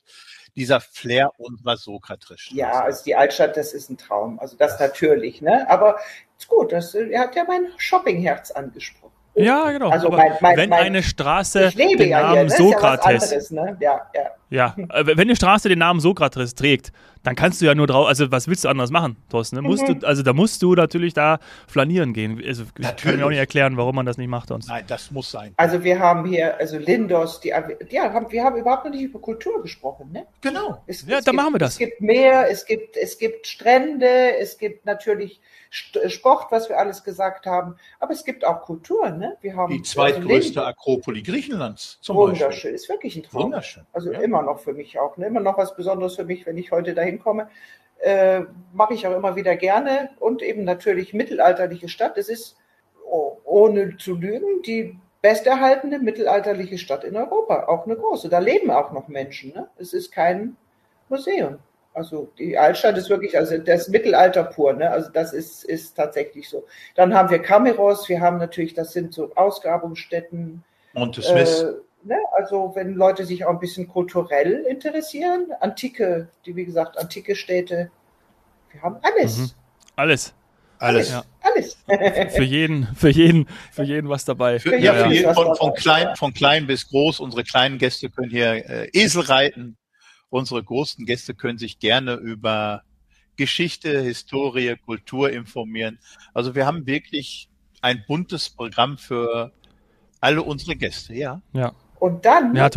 dieser 0.55 0.79
Flair 0.79 1.31
unserer 1.37 1.77
Sokrates. 1.77 2.47
Ja, 2.51 2.81
also 2.81 3.03
die 3.03 3.15
Altstadt, 3.15 3.57
das 3.57 3.73
ist 3.73 3.89
ein 3.89 3.97
Traum. 3.97 4.39
Also 4.39 4.57
das, 4.57 4.79
natürlich, 4.79 5.41
ne? 5.41 5.69
Aber 5.69 5.99
ist 6.37 6.47
gut, 6.47 6.71
das, 6.71 6.95
er 6.95 7.19
hat 7.19 7.35
ja 7.35 7.43
mein 7.43 7.67
Shoppingherz 7.77 8.51
angesprochen. 8.51 9.16
Ja, 9.37 9.71
genau. 9.71 9.89
Also 9.89 10.09
mein, 10.09 10.33
mein, 10.41 10.57
wenn 10.57 10.69
mein, 10.69 10.85
eine 10.85 11.03
Straße 11.03 11.69
den 11.69 12.09
Namen 12.09 12.33
hier, 12.33 12.43
ne? 12.43 12.49
Sokrates, 12.49 13.49
ja, 13.51 13.63
ne? 13.63 13.77
ja, 13.79 14.01
ja. 14.49 14.75
äh, 14.77 15.05
wenn 15.05 15.19
eine 15.19 15.35
Straße 15.35 15.69
den 15.69 15.79
Namen 15.79 15.99
Sokrates 15.99 16.55
trägt, 16.55 16.91
dann 17.23 17.35
kannst 17.35 17.61
du 17.61 17.65
ja 17.65 17.75
nur 17.75 17.87
drauf, 17.87 18.07
also 18.07 18.31
was 18.31 18.47
willst 18.47 18.63
du 18.63 18.69
anderes 18.69 18.89
machen, 18.89 19.17
Thorsten? 19.29 19.57
Ne? 19.57 19.61
Musst 19.61 19.87
mhm. 19.87 19.99
du, 19.99 20.07
also 20.07 20.23
da 20.23 20.31
musst 20.31 20.61
du 20.61 20.75
natürlich 20.75 21.13
da 21.13 21.39
flanieren 21.67 22.13
gehen. 22.13 22.41
Also 22.45 22.63
ich 22.77 22.95
kann 22.95 23.17
mir 23.17 23.25
auch 23.25 23.29
nicht 23.29 23.37
erklären, 23.37 23.75
warum 23.75 23.95
man 23.95 24.05
das 24.05 24.17
nicht 24.17 24.29
macht 24.29 24.47
sonst. 24.47 24.69
Nein, 24.69 24.85
das 24.87 25.11
muss 25.11 25.31
sein. 25.31 25.53
Also 25.57 25.83
wir 25.83 25.99
haben 25.99 26.25
hier, 26.25 26.57
also 26.57 26.77
Lindos, 26.77 27.41
die, 27.41 27.49
ja, 27.89 28.13
haben, 28.13 28.31
wir 28.31 28.43
haben 28.43 28.55
überhaupt 28.55 28.85
noch 28.85 28.91
nicht 28.91 29.03
über 29.03 29.19
Kultur 29.19 29.61
gesprochen, 29.61 30.11
ne? 30.11 30.25
Genau. 30.41 30.81
Es, 30.87 31.05
ja, 31.05 31.19
dann 31.19 31.35
machen 31.35 31.53
wir 31.53 31.59
das. 31.59 31.73
Es 31.73 31.79
gibt 31.79 31.99
Meer, 31.99 32.49
es 32.49 32.65
gibt, 32.65 32.95
es 32.95 33.17
gibt 33.17 33.45
Strände, 33.45 34.37
es 34.39 34.57
gibt 34.57 34.85
natürlich 34.85 35.41
Sport, 35.69 36.51
was 36.51 36.69
wir 36.69 36.77
alles 36.79 37.03
gesagt 37.03 37.45
haben, 37.45 37.75
aber 37.99 38.13
es 38.13 38.23
gibt 38.23 38.45
auch 38.45 38.61
Kultur, 38.61 39.09
ne? 39.09 39.35
Wir 39.41 39.55
haben 39.55 39.73
die 39.73 39.81
zweitgrößte 39.81 40.59
also 40.61 40.69
Akropolis 40.69 41.25
Griechenlands 41.25 41.99
zum 42.01 42.15
Wunderschön, 42.15 42.47
Beispiel. 42.47 42.71
ist 42.71 42.89
wirklich 42.89 43.15
ein 43.17 43.23
Traum. 43.23 43.43
Wunderschön. 43.43 43.83
Also 43.91 44.11
ja. 44.11 44.21
immer 44.21 44.36
noch 44.43 44.59
für 44.59 44.73
mich 44.73 44.99
auch, 44.99 45.17
ne? 45.17 45.27
immer 45.27 45.39
noch 45.39 45.57
was 45.57 45.75
Besonderes 45.75 46.15
für 46.15 46.25
mich, 46.25 46.45
wenn 46.45 46.57
ich 46.57 46.71
heute 46.71 46.93
dahin 46.93 47.15
hinkomme, 47.15 47.49
äh, 47.99 48.41
mache 48.73 48.93
ich 48.93 49.07
auch 49.07 49.15
immer 49.15 49.35
wieder 49.35 49.55
gerne. 49.55 50.09
Und 50.19 50.41
eben 50.41 50.63
natürlich 50.63 51.13
mittelalterliche 51.13 51.89
Stadt. 51.89 52.17
Es 52.17 52.29
ist, 52.29 52.57
oh, 53.09 53.37
ohne 53.43 53.97
zu 53.97 54.15
lügen, 54.15 54.61
die 54.65 54.97
besterhaltene 55.21 55.99
mittelalterliche 55.99 56.77
Stadt 56.77 57.03
in 57.03 57.15
Europa. 57.15 57.65
Auch 57.67 57.85
eine 57.85 57.95
große. 57.95 58.29
Da 58.29 58.39
leben 58.39 58.71
auch 58.71 58.91
noch 58.91 59.07
Menschen. 59.07 59.53
Ne? 59.53 59.67
Es 59.77 59.93
ist 59.93 60.11
kein 60.11 60.55
Museum. 61.09 61.59
Also 61.97 62.29
die 62.37 62.55
Altstadt 62.55 62.95
ist 62.97 63.09
wirklich, 63.09 63.35
also 63.35 63.57
das 63.57 63.87
Mittelalter 63.87 64.43
pur, 64.43 64.73
ne? 64.73 64.91
Also 64.91 65.09
das 65.09 65.33
ist, 65.33 65.63
ist 65.63 65.97
tatsächlich 65.97 66.47
so. 66.47 66.63
Dann 66.93 67.15
haben 67.15 67.31
wir 67.31 67.39
Cameros, 67.39 68.07
wir 68.07 68.21
haben 68.21 68.37
natürlich, 68.37 68.75
das 68.75 68.93
sind 68.93 69.15
so 69.15 69.31
Ausgrabungsstätten. 69.33 70.63
Montesmith. 70.93 71.63
Äh, 71.63 71.73
ne, 72.07 72.17
also 72.31 72.71
wenn 72.75 72.93
Leute 72.93 73.25
sich 73.25 73.45
auch 73.45 73.51
ein 73.51 73.59
bisschen 73.59 73.87
kulturell 73.87 74.65
interessieren, 74.69 75.47
antike, 75.59 76.29
die 76.45 76.55
wie 76.55 76.65
gesagt, 76.65 76.97
antike 76.97 77.35
Städte, 77.35 77.91
wir 78.71 78.81
haben 78.81 78.97
alles. 79.01 79.37
Mhm. 79.37 79.51
Alles. 79.95 80.33
Alles. 80.79 81.09
Ja. 81.09 81.23
Alles. 81.41 81.77
für 82.35 82.43
jeden, 82.43 82.87
für 82.95 83.09
jeden, 83.09 83.47
für 83.71 83.83
jeden 83.83 84.09
was 84.09 84.25
dabei. 84.25 84.59
Für, 84.59 84.77
ja, 84.77 84.93
für 84.93 85.11
jeden, 85.11 85.33
von, 85.33 85.55
von, 85.55 85.73
klein, 85.73 86.15
von 86.15 86.33
klein 86.33 86.67
bis 86.67 86.87
groß. 86.87 87.19
Unsere 87.19 87.43
kleinen 87.43 87.77
Gäste 87.77 88.09
können 88.09 88.29
hier 88.29 88.69
äh, 88.69 88.89
Esel 88.93 89.23
reiten. 89.23 89.77
Unsere 90.29 90.63
großen 90.63 91.05
Gäste 91.05 91.33
können 91.33 91.57
sich 91.57 91.79
gerne 91.79 92.13
über 92.15 92.83
Geschichte, 93.37 94.01
Historie, 94.01 94.75
Kultur 94.85 95.31
informieren. 95.31 95.99
Also 96.33 96.53
wir 96.53 96.65
haben 96.65 96.85
wirklich 96.85 97.49
ein 97.81 98.03
buntes 98.07 98.49
Programm 98.49 98.97
für 98.97 99.51
alle 100.19 100.41
unsere 100.43 100.75
Gäste, 100.75 101.13
ja. 101.13 101.41
Ja. 101.53 101.73
Und 101.99 102.25
dann 102.25 102.55
ja, 102.55 102.69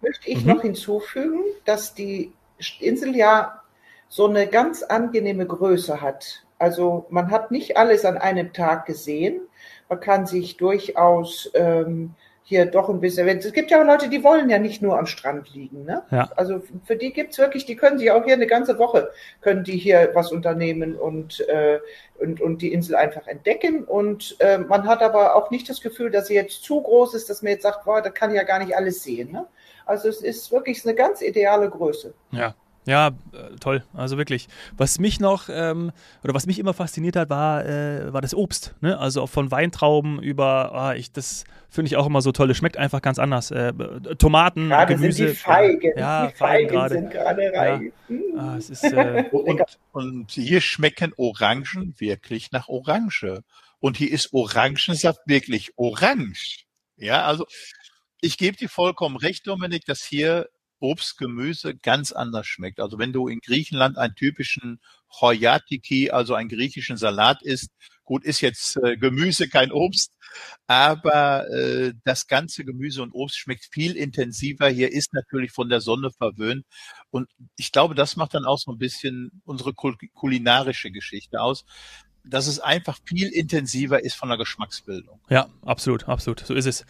möchte 0.00 0.30
ich 0.30 0.44
mhm. 0.44 0.52
noch 0.52 0.62
hinzufügen, 0.62 1.40
dass 1.64 1.94
die 1.94 2.32
Insel 2.80 3.16
ja 3.16 3.62
so 4.08 4.26
eine 4.26 4.46
ganz 4.46 4.82
angenehme 4.82 5.46
Größe 5.46 6.00
hat. 6.00 6.44
Also 6.58 7.06
man 7.10 7.30
hat 7.30 7.50
nicht 7.50 7.76
alles 7.76 8.04
an 8.04 8.18
einem 8.18 8.52
Tag 8.52 8.86
gesehen. 8.86 9.40
Man 9.88 10.00
kann 10.00 10.26
sich 10.26 10.56
durchaus 10.56 11.50
ähm, 11.54 12.14
hier 12.48 12.64
doch 12.64 12.88
ein 12.88 12.98
bisschen. 12.98 13.28
Es 13.28 13.52
gibt 13.52 13.70
ja 13.70 13.78
auch 13.78 13.84
Leute, 13.84 14.08
die 14.08 14.24
wollen 14.24 14.48
ja 14.48 14.58
nicht 14.58 14.80
nur 14.80 14.98
am 14.98 15.04
Strand 15.04 15.52
liegen. 15.52 15.84
Ne? 15.84 16.02
Ja. 16.10 16.30
Also 16.34 16.62
für 16.86 16.96
die 16.96 17.12
gibt's 17.12 17.36
wirklich, 17.36 17.66
die 17.66 17.76
können 17.76 17.98
sich 17.98 18.10
auch 18.10 18.24
hier 18.24 18.32
eine 18.32 18.46
ganze 18.46 18.78
Woche, 18.78 19.10
können 19.42 19.64
die 19.64 19.76
hier 19.76 20.12
was 20.14 20.32
unternehmen 20.32 20.96
und, 20.96 21.46
äh, 21.46 21.78
und, 22.18 22.40
und 22.40 22.62
die 22.62 22.72
Insel 22.72 22.96
einfach 22.96 23.26
entdecken. 23.26 23.84
Und 23.84 24.36
äh, 24.38 24.56
man 24.56 24.86
hat 24.86 25.02
aber 25.02 25.36
auch 25.36 25.50
nicht 25.50 25.68
das 25.68 25.82
Gefühl, 25.82 26.10
dass 26.10 26.28
sie 26.28 26.36
jetzt 26.36 26.64
zu 26.64 26.80
groß 26.80 27.12
ist, 27.12 27.28
dass 27.28 27.42
man 27.42 27.52
jetzt 27.52 27.64
sagt, 27.64 27.84
boah, 27.84 28.00
da 28.00 28.08
kann 28.08 28.30
ich 28.30 28.36
ja 28.36 28.44
gar 28.44 28.60
nicht 28.60 28.74
alles 28.74 29.02
sehen. 29.02 29.30
Ne? 29.30 29.46
Also 29.84 30.08
es 30.08 30.22
ist 30.22 30.50
wirklich 30.50 30.82
eine 30.86 30.94
ganz 30.94 31.20
ideale 31.20 31.68
Größe. 31.68 32.14
Ja, 32.30 32.54
ja, 32.88 33.08
äh, 33.08 33.56
toll. 33.60 33.84
Also 33.92 34.16
wirklich. 34.16 34.48
Was 34.78 34.98
mich 34.98 35.20
noch, 35.20 35.50
ähm, 35.50 35.92
oder 36.24 36.32
was 36.32 36.46
mich 36.46 36.58
immer 36.58 36.72
fasziniert 36.72 37.16
hat, 37.16 37.28
war, 37.28 37.66
äh, 37.66 38.12
war 38.12 38.22
das 38.22 38.34
Obst. 38.34 38.74
Ne? 38.80 38.98
Also 38.98 39.26
von 39.26 39.50
Weintrauben 39.50 40.22
über, 40.22 40.72
ah, 40.72 40.94
ich, 40.94 41.12
das 41.12 41.44
finde 41.68 41.88
ich 41.88 41.96
auch 41.96 42.06
immer 42.06 42.22
so 42.22 42.32
toll. 42.32 42.50
Es 42.50 42.56
schmeckt 42.56 42.78
einfach 42.78 43.02
ganz 43.02 43.18
anders. 43.18 43.50
Äh, 43.50 43.74
Tomaten, 44.18 44.68
gerade 44.70 44.94
Gemüse. 44.94 45.18
Sind 45.18 45.30
die 45.30 45.34
Feigen. 45.36 45.98
Ja, 45.98 46.28
die 46.28 46.34
Feigen, 46.34 46.70
Feigen 46.70 46.88
sind 46.88 47.10
gerade 47.10 47.52
reif. 47.54 47.82
Ja. 48.08 48.16
Ah, 48.38 48.56
es 48.56 48.70
ist, 48.70 48.84
äh, 48.84 49.24
und, 49.32 49.62
und 49.92 50.30
hier 50.30 50.62
schmecken 50.62 51.12
Orangen 51.18 51.94
wirklich 51.98 52.52
nach 52.52 52.68
Orange. 52.68 53.42
Und 53.80 53.98
hier 53.98 54.10
ist 54.10 54.32
Orangensaft 54.32 55.20
wirklich 55.26 55.72
orange. 55.76 56.64
Ja, 56.96 57.26
also 57.26 57.46
ich 58.22 58.38
gebe 58.38 58.56
dir 58.56 58.70
vollkommen 58.70 59.16
recht, 59.16 59.46
Dominik, 59.46 59.84
dass 59.84 60.02
hier 60.02 60.48
Obst, 60.80 61.18
Gemüse 61.18 61.76
ganz 61.76 62.12
anders 62.12 62.46
schmeckt. 62.46 62.80
Also 62.80 62.98
wenn 62.98 63.12
du 63.12 63.28
in 63.28 63.40
Griechenland 63.40 63.98
einen 63.98 64.14
typischen 64.14 64.80
Hoyatiki, 65.20 66.10
also 66.10 66.34
einen 66.34 66.48
griechischen 66.48 66.96
Salat 66.96 67.42
isst, 67.42 67.70
Gut, 68.08 68.24
ist 68.24 68.40
jetzt 68.40 68.78
äh, 68.78 68.96
Gemüse 68.96 69.50
kein 69.50 69.70
Obst, 69.70 70.14
aber 70.66 71.46
äh, 71.50 71.92
das 72.04 72.26
ganze 72.26 72.64
Gemüse 72.64 73.02
und 73.02 73.12
Obst 73.12 73.36
schmeckt 73.36 73.68
viel 73.70 73.98
intensiver. 73.98 74.70
Hier 74.70 74.90
ist 74.90 75.12
natürlich 75.12 75.52
von 75.52 75.68
der 75.68 75.82
Sonne 75.82 76.10
verwöhnt. 76.10 76.64
Und 77.10 77.28
ich 77.58 77.70
glaube, 77.70 77.94
das 77.94 78.16
macht 78.16 78.32
dann 78.32 78.46
auch 78.46 78.56
so 78.56 78.72
ein 78.72 78.78
bisschen 78.78 79.42
unsere 79.44 79.74
kulinarische 79.74 80.90
Geschichte 80.90 81.42
aus 81.42 81.66
dass 82.28 82.46
es 82.46 82.60
einfach 82.60 82.98
viel 83.04 83.28
intensiver 83.28 84.02
ist 84.02 84.14
von 84.14 84.28
der 84.28 84.38
Geschmacksbildung. 84.38 85.18
Ja, 85.28 85.48
absolut, 85.64 86.08
absolut. 86.08 86.40
So 86.40 86.54
ist 86.54 86.66
es. 86.66 86.84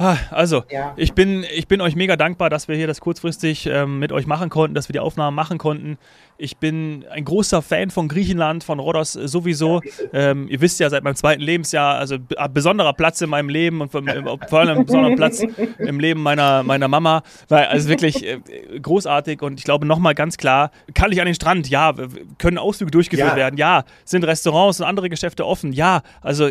Ah, 0.00 0.16
also, 0.30 0.62
ja. 0.70 0.94
ich, 0.96 1.12
bin, 1.12 1.44
ich 1.52 1.66
bin 1.66 1.80
euch 1.80 1.96
mega 1.96 2.14
dankbar, 2.14 2.50
dass 2.50 2.68
wir 2.68 2.76
hier 2.76 2.86
das 2.86 3.00
kurzfristig 3.00 3.66
ähm, 3.66 3.98
mit 3.98 4.12
euch 4.12 4.28
machen 4.28 4.48
konnten, 4.48 4.76
dass 4.76 4.88
wir 4.88 4.92
die 4.92 5.00
Aufnahmen 5.00 5.34
machen 5.34 5.58
konnten. 5.58 5.98
Ich 6.40 6.58
bin 6.58 7.04
ein 7.10 7.24
großer 7.24 7.62
Fan 7.62 7.90
von 7.90 8.06
Griechenland, 8.06 8.62
von 8.62 8.78
Rhodos 8.78 9.14
sowieso. 9.14 9.80
Ähm, 10.12 10.46
ihr 10.48 10.60
wisst 10.60 10.78
ja, 10.78 10.88
seit 10.88 11.02
meinem 11.02 11.16
zweiten 11.16 11.42
Lebensjahr, 11.42 11.96
also 11.96 12.16
ein 12.36 12.54
besonderer 12.54 12.92
Platz 12.92 13.20
in 13.20 13.28
meinem 13.28 13.48
Leben 13.48 13.80
und 13.80 13.90
vor 13.90 14.02
allem 14.06 14.78
ein 14.78 14.86
besonderer 14.86 15.16
Platz 15.16 15.42
im 15.78 15.98
Leben 15.98 16.22
meiner, 16.22 16.62
meiner 16.62 16.86
Mama. 16.86 17.24
Weil, 17.48 17.66
also 17.66 17.88
wirklich 17.88 18.24
äh, 18.24 18.38
großartig 18.80 19.42
und 19.42 19.58
ich 19.58 19.64
glaube 19.64 19.84
nochmal 19.84 20.14
ganz 20.14 20.36
klar, 20.36 20.70
kann 20.94 21.10
ich 21.10 21.20
an 21.20 21.26
den 21.26 21.34
Strand? 21.34 21.68
Ja. 21.68 21.92
Können 22.38 22.58
Ausflüge 22.58 22.92
durchgeführt 22.92 23.30
ja. 23.30 23.36
werden? 23.36 23.56
Ja. 23.56 23.84
Sind 24.04 24.22
Restaurants 24.22 24.67
und 24.68 24.86
andere 24.86 25.08
Geschäfte 25.08 25.46
offen? 25.46 25.72
Ja. 25.72 26.02
Also 26.20 26.50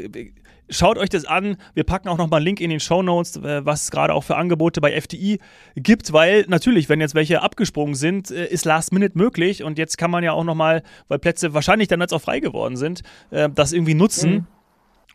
Schaut 0.69 0.97
euch 0.97 1.09
das 1.09 1.23
an. 1.23 1.55
Wir 1.75 1.85
packen 1.85 2.09
auch 2.09 2.17
nochmal 2.17 2.39
einen 2.39 2.45
Link 2.45 2.59
in 2.59 2.69
den 2.69 2.81
Show 2.81 3.01
Notes, 3.01 3.37
äh, 3.37 3.65
was 3.65 3.83
es 3.83 3.91
gerade 3.91 4.13
auch 4.13 4.23
für 4.23 4.35
Angebote 4.35 4.81
bei 4.81 4.91
FDI 4.91 5.39
gibt, 5.75 6.11
weil 6.11 6.45
natürlich, 6.49 6.89
wenn 6.89 6.99
jetzt 6.99 7.15
welche 7.15 7.41
abgesprungen 7.41 7.95
sind, 7.95 8.31
äh, 8.31 8.47
ist 8.47 8.65
Last 8.65 8.91
Minute 8.91 9.17
möglich 9.17 9.63
und 9.63 9.77
jetzt 9.77 9.97
kann 9.97 10.11
man 10.11 10.23
ja 10.23 10.33
auch 10.33 10.43
nochmal, 10.43 10.83
weil 11.07 11.19
Plätze 11.19 11.53
wahrscheinlich 11.53 11.87
dann 11.87 12.01
jetzt 12.01 12.13
auch 12.13 12.21
frei 12.21 12.41
geworden 12.41 12.75
sind, 12.75 13.01
äh, 13.31 13.49
das 13.49 13.71
irgendwie 13.71 13.93
nutzen. 13.93 14.31
Mhm 14.31 14.47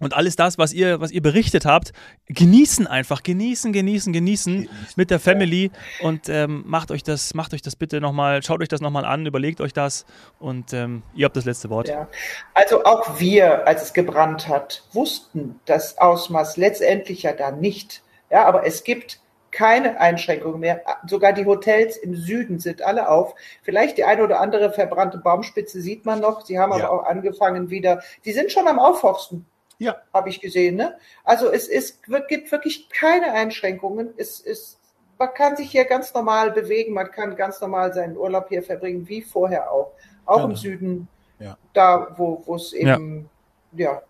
und 0.01 0.15
alles 0.15 0.37
das, 0.37 0.59
was 0.59 0.73
ihr, 0.73 1.01
was 1.01 1.11
ihr 1.11 1.23
berichtet 1.23 1.65
habt, 1.65 1.93
genießen 2.27 2.87
einfach, 2.87 3.23
genießen, 3.23 3.73
genießen, 3.73 4.13
genießen 4.13 4.69
mit 4.97 5.11
der 5.11 5.21
Family 5.21 5.71
und 6.01 6.29
ähm, 6.29 6.65
macht 6.67 6.91
euch 6.91 7.03
das, 7.03 7.35
macht 7.35 7.55
euch 7.55 7.63
das 7.63 7.77
bitte 7.77 8.01
nochmal, 8.01 8.43
schaut 8.43 8.61
euch 8.61 8.69
das 8.69 8.81
nochmal 8.81 9.05
an, 9.05 9.27
überlegt 9.27 9.61
euch 9.61 9.73
das 9.73 10.05
und 10.39 10.73
ähm, 10.73 11.03
ihr 11.15 11.27
habt 11.27 11.37
das 11.37 11.45
letzte 11.45 11.71
Wort. 11.71 11.89
Ja. 11.89 12.09
Also 12.55 12.85
auch 12.85 13.21
wir, 13.21 13.67
als 13.67 13.83
es 13.83 13.93
gebrannt 13.93 14.49
hat, 14.49 14.83
wussten 14.93 15.61
das 15.67 15.99
Ausmaß 15.99 16.57
letztendlich 16.57 17.23
ja 17.23 17.33
da 17.33 17.51
nicht. 17.51 18.03
Ja, 18.31 18.45
aber 18.47 18.67
es 18.67 18.85
gibt 18.85 19.21
keine 19.53 20.01
Einschränkungen 20.01 20.59
mehr. 20.59 20.83
Sogar 21.07 21.35
die 21.35 21.45
Hotels 21.45 21.97
im 21.99 22.17
Süden 22.17 22.59
sind 22.59 22.83
alle 22.83 23.09
auf. 23.09 23.35
Vielleicht 23.63 23.99
die 23.99 24.05
eine 24.05 24.25
oder 24.25 24.41
andere 24.41 24.73
verbrannte 24.73 25.19
Baumspitze 25.19 25.81
sieht 25.81 26.07
man 26.07 26.21
noch. 26.21 26.45
Sie 26.45 26.59
haben 26.59 26.73
ja. 26.73 26.85
aber 26.89 26.91
auch 26.91 27.05
angefangen 27.05 27.71
wieder. 27.71 28.03
Die 28.25 28.33
sind 28.33 28.51
schon 28.51 28.67
am 28.67 28.79
Aufforsten. 28.79 29.47
Ja. 29.83 29.97
Habe 30.15 30.29
ich 30.29 30.41
gesehen. 30.41 30.77
Ne? 30.77 30.97
Also 31.25 31.51
es 31.51 31.67
ist, 31.67 32.03
gibt 32.29 32.53
wirklich 32.53 32.89
keine 32.89 33.33
Einschränkungen. 33.33 34.15
Es 34.17 34.39
ist, 34.39 34.79
man 35.19 35.35
kann 35.35 35.57
sich 35.57 35.71
hier 35.73 35.85
ganz 35.87 36.15
normal 36.15 36.53
bewegen, 36.53 36.95
man 36.95 37.11
kann 37.11 37.35
ganz 37.35 37.61
normal 37.61 37.93
seinen 37.93 38.17
Urlaub 38.17 38.49
hier 38.49 38.63
verbringen, 38.63 39.09
wie 39.09 39.23
vorher 39.23 39.73
auch. 39.73 39.93
Auch 40.25 40.39
ja. 40.39 40.45
im 40.45 40.57
Süden, 40.57 41.09
ja. 41.41 41.59
da 41.73 42.15
wo 42.17 42.55
es 42.55 42.73
eben, 42.73 43.29
ja, 43.73 43.93
ja 43.93 44.03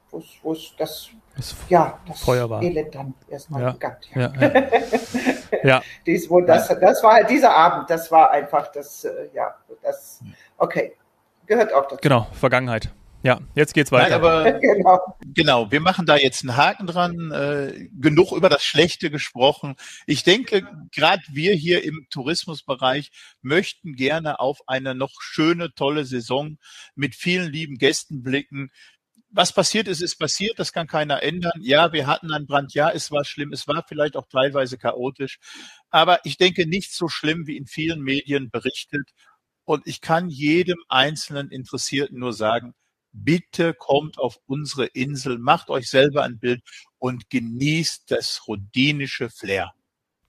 wo 0.43 0.53
es 0.53 0.75
das, 0.77 1.09
das, 1.37 1.57
ja, 1.71 1.99
das 2.07 2.21
Feuer 2.21 2.51
war. 2.51 2.63
Elend 2.63 2.95
dann 2.95 3.15
erstmal 3.31 3.63
ja. 3.63 3.73
gab. 3.79 3.99
Ja, 4.15 4.31
ja. 4.39 4.53
ja. 5.65 5.83
Dies, 6.05 6.29
wo 6.29 6.43
das, 6.43 6.69
das 6.69 7.03
war 7.03 7.15
halt 7.15 7.31
dieser 7.31 7.57
Abend, 7.57 7.89
das 7.89 8.13
war 8.13 8.31
einfach 8.31 8.71
das, 8.73 9.05
äh, 9.05 9.31
ja, 9.33 9.55
das, 9.81 10.21
okay, 10.59 10.97
gehört 11.47 11.73
auch 11.73 11.85
dazu. 11.85 11.97
Genau, 12.03 12.27
Vergangenheit. 12.33 12.93
Ja, 13.25 13.41
jetzt 13.55 13.73
geht's 13.73 13.93
weiter. 13.93 14.19
Nein, 14.19 14.25
aber 14.25 14.53
genau. 14.61 15.17
genau, 15.25 15.71
wir 15.71 15.81
machen 15.81 16.07
da 16.07 16.17
jetzt 16.17 16.43
einen 16.43 16.57
Haken 16.57 16.87
dran. 16.87 17.31
Äh, 17.31 17.89
genug 17.93 18.33
über 18.33 18.49
das 18.49 18.65
Schlechte 18.65 19.11
gesprochen. 19.11 19.77
Ich 20.07 20.25
denke, 20.25 20.67
gerade 20.93 21.23
wir 21.31 21.55
hier 21.55 21.85
im 21.85 22.07
Tourismusbereich 22.11 23.11
möchten 23.41 23.95
gerne 23.95 24.41
auf 24.41 24.59
eine 24.67 24.95
noch 24.95 25.21
schöne, 25.21 25.73
tolle 25.75 26.05
Saison 26.05 26.59
mit 26.97 27.15
vielen 27.15 27.53
lieben 27.53 27.77
Gästen 27.77 28.23
blicken. 28.23 28.71
Was 29.31 29.55
passiert 29.55 29.89
ist, 29.89 30.03
ist 30.03 30.17
passiert, 30.17 30.59
das 30.59 30.73
kann 30.73 30.87
keiner 30.87 31.23
ändern. 31.23 31.59
Ja, 31.61 31.93
wir 31.93 32.07
hatten 32.07 32.33
einen 32.33 32.47
Brand, 32.47 32.75
ja, 32.75 32.91
es 32.91 33.11
war 33.11 33.25
schlimm, 33.25 33.53
es 33.53 33.67
war 33.67 33.85
vielleicht 33.89 34.17
auch 34.17 34.27
teilweise 34.31 34.77
chaotisch, 34.77 35.39
aber 35.91 36.21
ich 36.25 36.37
denke 36.37 36.67
nicht 36.67 36.93
so 36.93 37.09
schlimm, 37.09 37.47
wie 37.47 37.57
in 37.57 37.67
vielen 37.67 38.03
Medien 38.03 38.51
berichtet. 38.51 39.09
Und 39.65 39.87
ich 39.87 40.01
kann 40.01 40.29
jedem 40.29 40.77
einzelnen 40.89 41.51
Interessierten 41.51 42.19
nur 42.19 42.33
sagen, 42.33 42.75
bitte 43.13 43.75
kommt 43.75 44.19
auf 44.19 44.39
unsere 44.47 44.87
Insel, 44.87 45.39
macht 45.39 45.71
euch 45.71 45.89
selber 45.89 46.23
ein 46.23 46.39
Bild 46.39 46.63
und 46.99 47.31
genießt 47.31 48.11
das 48.11 48.43
rhodinische 48.49 49.31
Flair. 49.31 49.73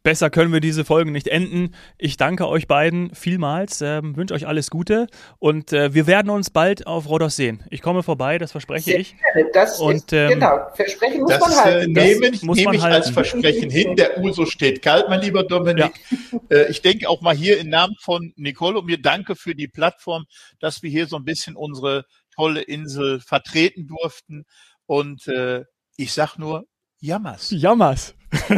Besser 0.03 0.29
können 0.29 0.51
wir 0.51 0.59
diese 0.59 0.83
Folgen 0.83 1.13
nicht 1.13 1.29
enden. 1.29 1.73
Ich 1.97 2.17
danke 2.17 2.49
euch 2.49 2.67
beiden 2.67 3.15
vielmals, 3.15 3.81
ähm, 3.81 4.17
wünsche 4.17 4.33
euch 4.33 4.45
alles 4.45 4.69
Gute 4.69 5.07
und 5.39 5.71
äh, 5.71 5.93
wir 5.93 6.07
werden 6.07 6.29
uns 6.29 6.49
bald 6.49 6.85
auf 6.87 7.07
Rhodos 7.07 7.37
sehen. 7.37 7.63
Ich 7.69 7.81
komme 7.81 8.03
vorbei, 8.03 8.37
das 8.37 8.51
verspreche 8.51 8.91
Sehr 8.91 8.99
ich. 8.99 9.15
Das 9.53 9.79
und, 9.79 9.95
ist, 9.95 10.11
ähm, 10.11 10.31
genau, 10.31 10.57
Versprechen 10.75 11.21
muss 11.21 11.29
das, 11.29 11.39
man 11.39 11.55
halten. 11.55 11.95
Äh, 11.95 12.15
nehmen, 12.19 12.39
muss 12.41 12.57
nehme 12.57 12.65
man 12.65 12.75
ich 12.75 12.81
halten. 12.81 12.95
als 12.97 13.09
Versprechen 13.11 13.69
hin. 13.69 13.95
Der 13.95 14.19
Uso 14.19 14.45
steht 14.45 14.81
kalt, 14.81 15.07
mein 15.07 15.21
lieber 15.21 15.43
Dominik. 15.43 15.93
Ja. 16.09 16.39
Äh, 16.49 16.69
ich 16.69 16.81
denke 16.81 17.07
auch 17.07 17.21
mal 17.21 17.33
hier 17.33 17.57
im 17.57 17.69
Namen 17.69 17.95
von 18.01 18.33
Nicole 18.35 18.79
und 18.79 18.85
mir 18.85 19.01
danke 19.01 19.37
für 19.37 19.55
die 19.55 19.69
Plattform, 19.69 20.25
dass 20.59 20.83
wir 20.83 20.89
hier 20.89 21.07
so 21.07 21.15
ein 21.15 21.23
bisschen 21.23 21.55
unsere 21.55 22.03
tolle 22.35 22.61
Insel 22.61 23.19
vertreten 23.19 23.87
durften. 23.87 24.45
Und 24.85 25.27
äh, 25.27 25.63
ich 25.97 26.13
sag 26.13 26.37
nur, 26.37 26.65
Jammers. 26.99 27.51
Jammers. 27.51 28.15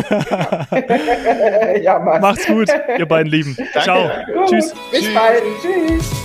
Jammers. 1.82 2.22
Macht's 2.22 2.46
gut, 2.46 2.70
ihr 2.98 3.08
beiden 3.08 3.32
Lieben. 3.32 3.56
Danke. 3.56 3.82
Ciao. 3.82 4.10
Gut. 4.26 4.50
Tschüss. 4.50 4.74
Bis 4.92 5.02
Tschüss. 5.02 5.14
bald. 5.14 5.44
Tschüss. 5.62 6.25